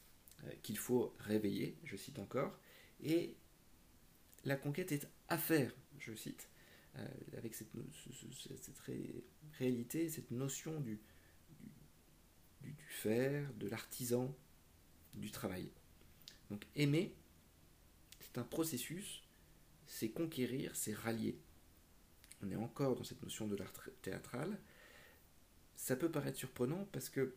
qu'il 0.61 0.78
faut 0.78 1.13
réveiller, 1.19 1.78
je 1.84 1.97
cite 1.97 2.17
encore, 2.17 2.57
et 3.03 3.36
la 4.45 4.55
conquête 4.55 4.91
est 4.91 5.07
à 5.30 5.38
faire, 5.38 5.74
je 5.99 6.13
cite, 6.15 6.47
euh, 6.47 6.53
avec 7.37 7.55
cette, 7.55 7.71
réalité, 9.57 10.09
cette 10.09 10.31
notion 10.31 10.79
du, 10.79 10.99
du, 12.61 12.75
faire, 12.87 13.51
de 13.55 13.67
l'artisan, 13.67 14.35
du 15.13 15.31
travail. 15.31 15.69
Donc 16.49 16.65
aimer, 16.75 17.15
c'est 18.19 18.37
un 18.37 18.43
processus, 18.43 19.23
c'est 19.87 20.09
conquérir, 20.09 20.75
c'est 20.75 20.93
rallier. 20.93 21.37
On 22.41 22.51
est 22.51 22.55
encore 22.55 22.95
dans 22.95 23.03
cette 23.03 23.21
notion 23.23 23.47
de 23.47 23.55
l'art 23.55 23.73
théâtral. 24.01 24.59
Ça 25.75 25.95
peut 25.95 26.11
paraître 26.11 26.37
surprenant 26.37 26.87
parce 26.91 27.09
que 27.09 27.35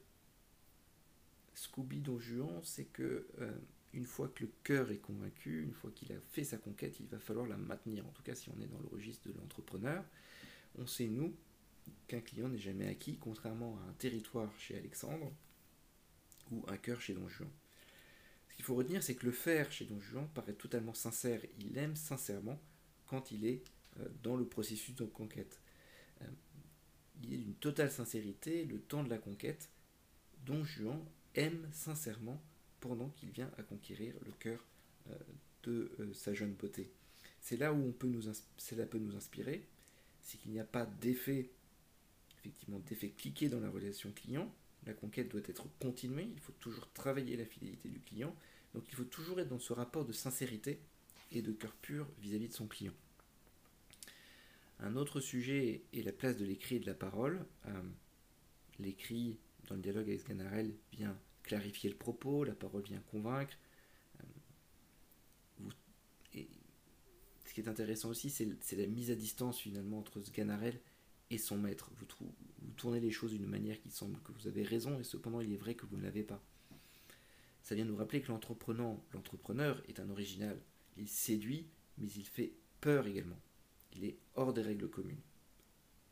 Scooby 1.54 2.00
Don 2.00 2.18
Juan, 2.18 2.60
c'est 2.62 2.84
que 2.84 3.26
euh, 3.38 3.58
une 3.96 4.04
fois 4.04 4.28
que 4.28 4.44
le 4.44 4.50
cœur 4.62 4.90
est 4.90 4.98
convaincu, 4.98 5.62
une 5.62 5.72
fois 5.72 5.90
qu'il 5.90 6.12
a 6.12 6.20
fait 6.20 6.44
sa 6.44 6.58
conquête, 6.58 7.00
il 7.00 7.06
va 7.06 7.18
falloir 7.18 7.46
la 7.46 7.56
maintenir. 7.56 8.06
En 8.06 8.10
tout 8.10 8.22
cas, 8.22 8.34
si 8.34 8.50
on 8.50 8.60
est 8.60 8.66
dans 8.66 8.78
le 8.78 8.88
registre 8.88 9.28
de 9.28 9.32
l'entrepreneur, 9.38 10.04
on 10.78 10.86
sait, 10.86 11.06
nous, 11.06 11.34
qu'un 12.06 12.20
client 12.20 12.48
n'est 12.48 12.58
jamais 12.58 12.86
acquis, 12.86 13.16
contrairement 13.16 13.78
à 13.78 13.90
un 13.90 13.92
territoire 13.94 14.52
chez 14.58 14.76
Alexandre 14.76 15.32
ou 16.52 16.62
un 16.68 16.76
cœur 16.76 17.00
chez 17.00 17.14
Don 17.14 17.26
Juan. 17.26 17.48
Ce 18.50 18.54
qu'il 18.54 18.64
faut 18.66 18.74
retenir, 18.74 19.02
c'est 19.02 19.14
que 19.14 19.24
le 19.24 19.32
faire 19.32 19.72
chez 19.72 19.86
Don 19.86 19.98
Juan 19.98 20.28
paraît 20.34 20.52
totalement 20.52 20.94
sincère. 20.94 21.40
Il 21.58 21.78
aime 21.78 21.96
sincèrement 21.96 22.60
quand 23.06 23.30
il 23.30 23.46
est 23.46 23.64
euh, 24.00 24.08
dans 24.22 24.36
le 24.36 24.46
processus 24.46 24.94
de 24.94 25.06
conquête. 25.06 25.60
Euh, 26.20 26.26
il 27.22 27.32
est 27.32 27.38
d'une 27.38 27.54
totale 27.54 27.90
sincérité, 27.90 28.66
le 28.66 28.78
temps 28.78 29.02
de 29.02 29.08
la 29.08 29.18
conquête. 29.18 29.70
Don 30.44 30.64
Juan 30.64 31.02
aime 31.34 31.66
sincèrement 31.72 32.42
pendant 32.86 33.08
qu'il 33.10 33.30
vient 33.30 33.50
à 33.58 33.62
conquérir 33.62 34.14
le 34.24 34.32
cœur 34.32 34.64
euh, 35.10 35.14
de 35.64 35.92
euh, 36.00 36.14
sa 36.14 36.34
jeune 36.34 36.52
beauté. 36.52 36.90
C'est 37.40 37.56
là 37.56 37.72
où 37.72 37.76
on 37.76 37.92
peut 37.92 38.08
nous, 38.08 38.22
cela 38.56 38.86
peut 38.86 38.98
nous 38.98 39.16
inspirer, 39.16 39.66
c'est 40.22 40.38
qu'il 40.38 40.52
n'y 40.52 40.60
a 40.60 40.64
pas 40.64 40.86
d'effet, 40.86 41.50
effectivement, 42.38 42.80
d'effet 42.80 43.10
cliqué 43.10 43.48
dans 43.48 43.60
la 43.60 43.70
relation 43.70 44.10
client. 44.12 44.52
La 44.86 44.94
conquête 44.94 45.28
doit 45.28 45.42
être 45.46 45.66
continuée, 45.80 46.28
il 46.32 46.40
faut 46.40 46.54
toujours 46.60 46.90
travailler 46.92 47.36
la 47.36 47.44
fidélité 47.44 47.88
du 47.88 48.00
client, 48.00 48.34
donc 48.74 48.84
il 48.88 48.94
faut 48.94 49.04
toujours 49.04 49.40
être 49.40 49.48
dans 49.48 49.58
ce 49.58 49.72
rapport 49.72 50.04
de 50.04 50.12
sincérité 50.12 50.80
et 51.32 51.42
de 51.42 51.52
cœur 51.52 51.72
pur 51.74 52.08
vis-à-vis 52.20 52.48
de 52.48 52.54
son 52.54 52.66
client. 52.66 52.94
Un 54.80 54.96
autre 54.96 55.20
sujet 55.20 55.82
est 55.92 56.02
la 56.02 56.12
place 56.12 56.36
de 56.36 56.44
l'écrit 56.44 56.76
et 56.76 56.80
de 56.80 56.86
la 56.86 56.94
parole. 56.94 57.44
Euh, 57.66 57.82
l'écrit, 58.78 59.38
dans 59.68 59.74
le 59.74 59.80
dialogue 59.80 60.08
avec 60.08 60.20
Sganarelle, 60.20 60.74
vient 60.92 61.18
clarifier 61.46 61.88
le 61.88 61.96
propos, 61.96 62.44
la 62.44 62.54
parole 62.54 62.82
vient 62.82 63.00
convaincre. 63.10 63.56
Euh, 64.20 65.70
ce 67.44 67.54
qui 67.54 67.60
est 67.60 67.68
intéressant 67.68 68.10
aussi, 68.10 68.28
c'est 68.28 68.76
la 68.76 68.86
mise 68.86 69.10
à 69.10 69.14
distance 69.14 69.58
finalement 69.58 69.98
entre 69.98 70.22
Sganarelle 70.22 70.80
et 71.30 71.38
son 71.38 71.56
maître. 71.56 71.90
Vous, 71.96 72.06
vous 72.60 72.72
tournez 72.72 73.00
les 73.00 73.10
choses 73.10 73.32
d'une 73.32 73.46
manière 73.46 73.80
qui 73.80 73.90
semble 73.90 74.20
que 74.20 74.32
vous 74.32 74.46
avez 74.46 74.62
raison 74.62 74.98
et 74.98 75.04
cependant 75.04 75.40
il 75.40 75.52
est 75.52 75.56
vrai 75.56 75.74
que 75.74 75.86
vous 75.86 75.96
ne 75.96 76.02
l'avez 76.02 76.22
pas. 76.22 76.42
Ça 77.62 77.74
vient 77.74 77.84
nous 77.84 77.96
rappeler 77.96 78.20
que 78.20 78.30
l'entrepreneur 78.30 79.82
est 79.88 79.98
un 79.98 80.10
original. 80.10 80.60
Il 80.96 81.08
séduit, 81.08 81.66
mais 81.98 82.08
il 82.08 82.24
fait 82.24 82.52
peur 82.80 83.06
également. 83.06 83.40
Il 83.96 84.04
est 84.04 84.18
hors 84.34 84.52
des 84.52 84.62
règles 84.62 84.88
communes. 84.88 85.22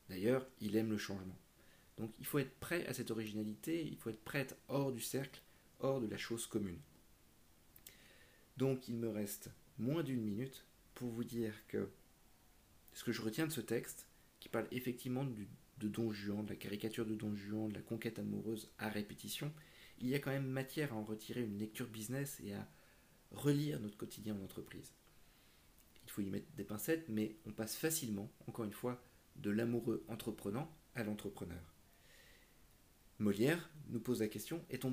D'ailleurs, 0.09 0.47
il 0.61 0.75
aime 0.77 0.91
le 0.91 0.99
changement. 0.99 1.39
Donc 1.99 2.13
il 2.19 2.27
faut 2.27 2.39
être 2.39 2.59
prêt 2.59 2.87
à 2.87 2.95
cette 2.95 3.11
originalité, 3.11 3.85
il 3.87 3.97
faut 3.97 4.11
être 4.11 4.25
prêt 4.25 4.47
hors 4.69 4.93
du 4.93 5.01
cercle, 5.01 5.43
hors 5.81 6.01
de 6.01 6.07
la 6.07 6.17
chose 6.17 6.47
commune. 6.47 6.81
Donc 8.57 8.89
il 8.89 8.97
me 8.97 9.09
reste 9.09 9.51
moins 9.79 10.03
d'une 10.03 10.23
minute 10.23 10.67
pour 10.95 11.09
vous 11.09 11.25
dire 11.25 11.55
que 11.69 11.89
ce 12.93 13.05
que 13.05 13.13
je 13.13 13.23
retiens 13.23 13.47
de 13.47 13.53
ce 13.53 13.61
texte, 13.61 14.09
qui 14.41 14.49
parle 14.49 14.69
effectivement 14.71 15.25
de 15.25 15.89
Don 15.89 16.13
Juan, 16.13 16.45
de 16.45 16.51
la 16.51 16.57
caricature 16.57 17.07
de 17.07 17.15
Don 17.15 17.35
Juan, 17.35 17.69
de 17.69 17.75
la 17.75 17.83
conquête 17.83 18.19
amoureuse 18.19 18.71
à 18.79 18.89
répétition, 18.89 19.53
il 19.99 20.09
y 20.09 20.15
a 20.15 20.19
quand 20.19 20.31
même 20.31 20.47
matière 20.47 20.93
à 20.93 20.97
en 20.97 21.05
retirer 21.05 21.43
une 21.43 21.59
lecture 21.59 21.89
business 21.89 22.41
et 22.41 22.55
à 22.55 22.69
relire 23.31 23.81
notre 23.81 23.97
quotidien 23.97 24.37
en 24.37 24.45
entreprise. 24.45 24.93
Il 26.05 26.11
faut 26.11 26.21
y 26.21 26.31
mettre 26.31 26.51
des 26.53 26.65
pincettes, 26.65 27.09
mais 27.09 27.37
on 27.47 27.53
passe 27.53 27.77
facilement, 27.77 28.31
encore 28.47 28.65
une 28.65 28.73
fois, 28.73 29.03
de 29.37 29.51
l'amoureux 29.51 30.05
entreprenant 30.09 30.71
à 30.95 31.03
l'entrepreneur. 31.03 31.74
Molière 33.19 33.71
nous 33.91 34.01
pose 34.01 34.21
la 34.21 34.29
question 34.29 34.65
est-on 34.71 34.93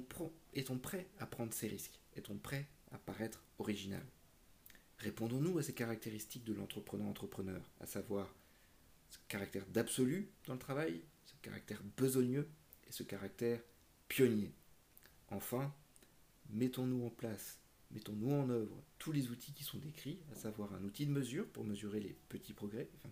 prêt 0.77 1.07
à 1.19 1.25
prendre 1.25 1.53
ces 1.53 1.67
risques? 1.67 1.99
Est-on 2.15 2.37
prêt 2.37 2.67
à 2.91 2.97
paraître 2.97 3.43
original? 3.57 4.05
Répondons-nous 4.99 5.57
à 5.57 5.63
ces 5.63 5.73
caractéristiques 5.73 6.43
de 6.43 6.53
l'entrepreneur-entrepreneur, 6.53 7.61
à 7.79 7.87
savoir 7.87 8.31
ce 9.09 9.17
caractère 9.27 9.65
d'absolu 9.67 10.29
dans 10.45 10.53
le 10.53 10.59
travail, 10.59 11.01
ce 11.25 11.33
caractère 11.41 11.81
besogneux 11.97 12.47
et 12.87 12.91
ce 12.91 13.01
caractère 13.01 13.59
pionnier. 14.07 14.51
Enfin, 15.29 15.73
mettons-nous 16.51 17.05
en 17.05 17.09
place, 17.09 17.59
mettons-nous 17.89 18.31
en 18.31 18.49
œuvre 18.49 18.83
tous 18.99 19.11
les 19.11 19.29
outils 19.29 19.53
qui 19.53 19.63
sont 19.63 19.79
décrits, 19.79 20.19
à 20.31 20.35
savoir 20.35 20.73
un 20.75 20.83
outil 20.83 21.07
de 21.07 21.11
mesure 21.11 21.47
pour 21.47 21.63
mesurer 21.63 21.99
les 21.99 22.15
petits 22.29 22.53
progrès, 22.53 22.87
fin 23.01 23.09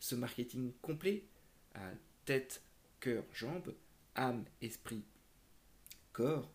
ce 0.00 0.14
marketing 0.14 0.72
complet 0.82 1.24
à 1.74 1.92
tête, 2.24 2.62
cœur, 3.00 3.24
jambes, 3.32 3.74
âme, 4.18 4.44
esprit, 4.60 5.04
corps, 6.12 6.52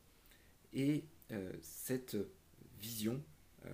et 0.74 1.06
euh, 1.32 1.52
cette 1.62 2.18
vision 2.80 3.24
euh, 3.66 3.70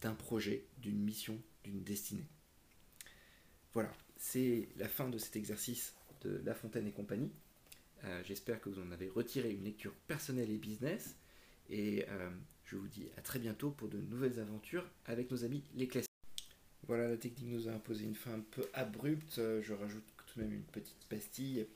d'un 0.00 0.14
projet, 0.14 0.66
d'une 0.78 1.00
mission, 1.00 1.40
d'une 1.64 1.82
destinée. 1.82 2.28
Voilà, 3.72 3.92
c'est 4.16 4.68
la 4.76 4.88
fin 4.88 5.08
de 5.08 5.18
cet 5.18 5.36
exercice 5.36 5.94
de 6.22 6.40
La 6.44 6.54
Fontaine 6.54 6.86
et 6.86 6.92
compagnie. 6.92 7.32
Euh, 8.04 8.22
j'espère 8.24 8.60
que 8.60 8.68
vous 8.68 8.80
en 8.80 8.92
avez 8.92 9.08
retiré 9.08 9.50
une 9.50 9.64
lecture 9.64 9.94
personnelle 10.06 10.50
et 10.50 10.58
business. 10.58 11.16
Et 11.70 12.06
je 12.64 12.76
vous 12.76 12.88
dis 12.88 13.08
à 13.18 13.20
très 13.20 13.38
bientôt 13.38 13.70
pour 13.70 13.88
de 13.88 13.98
nouvelles 13.98 14.40
aventures 14.40 14.88
avec 15.04 15.30
nos 15.30 15.44
amis 15.44 15.62
les 15.74 15.86
classiques. 15.86 16.08
Voilà, 16.86 17.10
la 17.10 17.18
technique 17.18 17.50
nous 17.50 17.68
a 17.68 17.72
imposé 17.72 18.04
une 18.04 18.14
fin 18.14 18.32
un 18.32 18.40
peu 18.40 18.66
abrupte. 18.72 19.34
Je 19.36 19.74
rajoute 19.74 20.04
tout 20.16 20.38
de 20.38 20.44
même 20.44 20.54
une 20.54 20.62
petite 20.62 21.04
pastille 21.10 21.66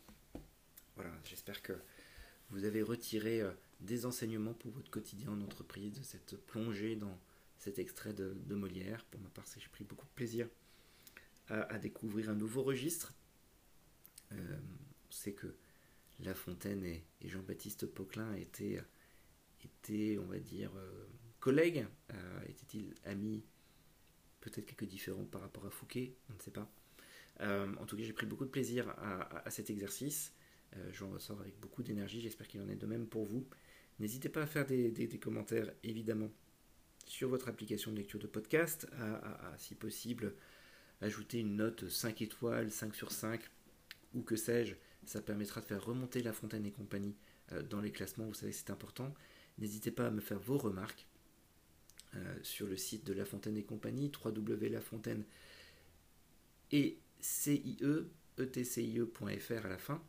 voilà, 0.97 1.13
j'espère 1.25 1.63
que 1.63 1.73
vous 2.53 2.65
avez 2.65 2.83
retiré 2.83 3.41
euh, 3.41 3.51
des 3.81 4.05
enseignements 4.07 4.55
pour 4.55 4.71
votre 4.73 4.91
quotidien 4.91 5.31
en 5.31 5.41
entreprise, 5.41 5.99
de 5.99 6.03
cette 6.03 6.37
plongée 6.47 6.97
dans 6.97 7.19
cet 7.59 7.79
extrait 7.79 8.13
de, 8.13 8.35
Molière. 8.55 9.05
Pour 9.07 9.21
ma 9.21 9.31
part, 9.31 9.45
j'ai 9.57 9.69
pris 9.69 9.85
beaucoup 9.85 10.07
de 10.07 10.13
plaisir 10.13 10.49
à, 11.49 11.79
découvrir 11.79 12.31
un 12.31 12.35
nouveau 12.35 12.63
registre. 12.63 13.13
Euh, 14.33 14.59
on 15.09 15.13
sait 15.13 15.33
que 15.33 15.55
La 16.21 16.35
Fontaine 16.35 16.85
et, 16.85 17.05
Jean-Baptiste 17.25 17.87
Poquelin 17.87 18.35
étaient, 18.35 18.81
étaient, 19.65 20.19
on 20.19 20.27
va 20.27 20.39
dire, 20.39 20.73
euh, 20.77 21.07
collègues. 21.41 21.87
Étaient-ils 22.49 22.95
amis 23.05 23.45
Peut-être 24.41 24.67
quelques 24.67 24.87
différents 24.87 25.25
par 25.25 25.41
rapport 25.41 25.67
à 25.67 25.71
Fouquet, 25.71 26.17
on 26.31 26.35
ne 26.35 26.41
sait 26.41 26.51
pas. 26.51 26.69
en 27.41 27.87
tout 27.87 27.97
cas, 27.97 28.03
j'ai 28.03 28.13
pris 28.13 28.27
beaucoup 28.27 28.45
de 28.45 28.51
plaisir 28.51 28.89
à 28.99 29.51
cet 29.51 29.71
exercice. 29.71 30.33
Euh, 30.77 30.91
j'en 30.93 31.11
ressors 31.11 31.41
avec 31.41 31.59
beaucoup 31.61 31.83
d'énergie, 31.83 32.21
j'espère 32.21 32.49
qu'il 32.49 32.61
en 32.61 32.69
est 32.69 32.77
de 32.77 32.87
même 32.87 33.07
pour 33.07 33.25
vous. 33.25 33.47
N'hésitez 33.99 34.29
pas 34.29 34.43
à 34.43 34.47
faire 34.47 34.67
des, 34.67 35.21
commentaires, 35.21 35.71
évidemment, 35.83 36.31
sur 37.07 37.29
votre 37.29 37.49
application 37.49 37.93
de 37.93 37.97
lecture 37.97 38.19
de 38.19 38.27
podcast, 38.27 38.87
à, 38.99 39.55
si 39.59 39.75
possible 39.75 40.35
ajouter 41.01 41.41
une 41.41 41.57
note 41.57 41.89
5 41.89 42.23
étoiles, 42.23 42.71
5 42.71 42.95
sur 42.95 43.13
5, 43.13 43.41
ou 44.15 44.23
que 44.23 44.37
sais-je, 44.37 44.75
ça 45.05 45.21
permettra 45.21 45.61
de 45.61 45.67
faire 45.67 45.85
remonter 45.85 46.23
La 46.23 46.33
Fontaine 46.33 46.65
et 46.65 46.71
compagnie 46.71 47.17
euh, 47.53 47.63
dans 47.63 47.81
les 47.81 47.93
classements, 47.93 48.27
vous 48.27 48.35
savez 48.35 48.53
c'est 48.53 48.71
important. 48.71 49.15
N'hésitez 49.59 49.91
pas 49.91 50.07
à 50.07 50.11
me 50.11 50.21
faire 50.21 50.39
vos 50.39 50.59
remarques. 50.59 51.07
sur 52.43 52.67
le 52.67 52.77
site 52.77 53.07
de 53.07 53.13
La 53.13 53.25
Fontaine 53.25 53.57
et 53.57 53.65
compagnie, 53.65 54.11
www.lafontaine 54.25 55.25
et 56.71 56.99
CIE, 57.21 57.79
etcie.fr 58.39 59.67
à 59.67 59.69
la 59.69 59.79
fin. 59.79 60.03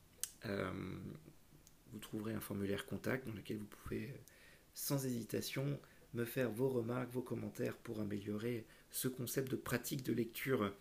Vous 0.46 2.00
trouverez 2.00 2.34
un 2.34 2.40
formulaire 2.40 2.86
contact 2.86 3.28
dans 3.28 3.34
lequel 3.34 3.58
vous 3.58 3.66
pouvez 3.66 4.14
sans 4.74 5.06
hésitation 5.06 5.80
me 6.14 6.26
faire 6.26 6.52
vos 6.52 6.70
remarques, 6.70 7.12
vos 7.12 7.22
commentaires 7.22 7.78
pour 7.78 8.00
améliorer 8.00 8.66
ce 8.92 9.08
concept 9.08 9.50
de 9.52 9.56
pratique 9.56 10.04
de 10.04 10.14
lecture 10.14 10.74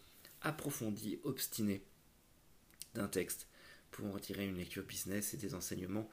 approfondie, 0.43 1.21
obstinée 1.25 1.85
d'un 2.95 3.09
texte, 3.09 3.49
pour 3.91 4.07
en 4.07 4.13
retirer 4.13 4.47
une 4.47 4.57
lecture 4.57 4.85
business 4.85 5.35
et 5.35 5.37
des 5.37 5.55
enseignements 5.55 6.09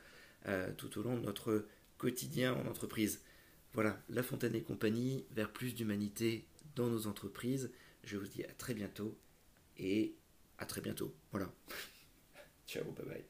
euh, 0.48 0.72
tout 0.78 0.98
au 0.98 1.04
long 1.04 1.18
de 1.18 1.26
notre 1.26 1.68
quotidien 1.98 2.54
en 2.54 2.66
entreprise. 2.68 3.22
Voilà, 3.74 4.02
La 4.10 4.24
Fontaine 4.24 4.56
et 4.56 4.64
compagnie, 4.64 5.26
vers 5.32 5.52
plus 5.52 5.76
d'humanité 5.76 6.48
dans 6.76 6.88
nos 6.88 7.08
entreprises. 7.08 7.72
Je 8.04 8.18
vous 8.18 8.28
dis 8.28 8.44
à 8.44 8.54
très 8.54 8.74
bientôt 8.74 9.18
et 9.78 10.16
à 10.58 10.66
très 10.66 10.82
bientôt. 10.82 11.14
Voilà. 11.32 11.52
Ciao, 12.68 12.86
bye 12.92 13.06
bye. 13.06 13.29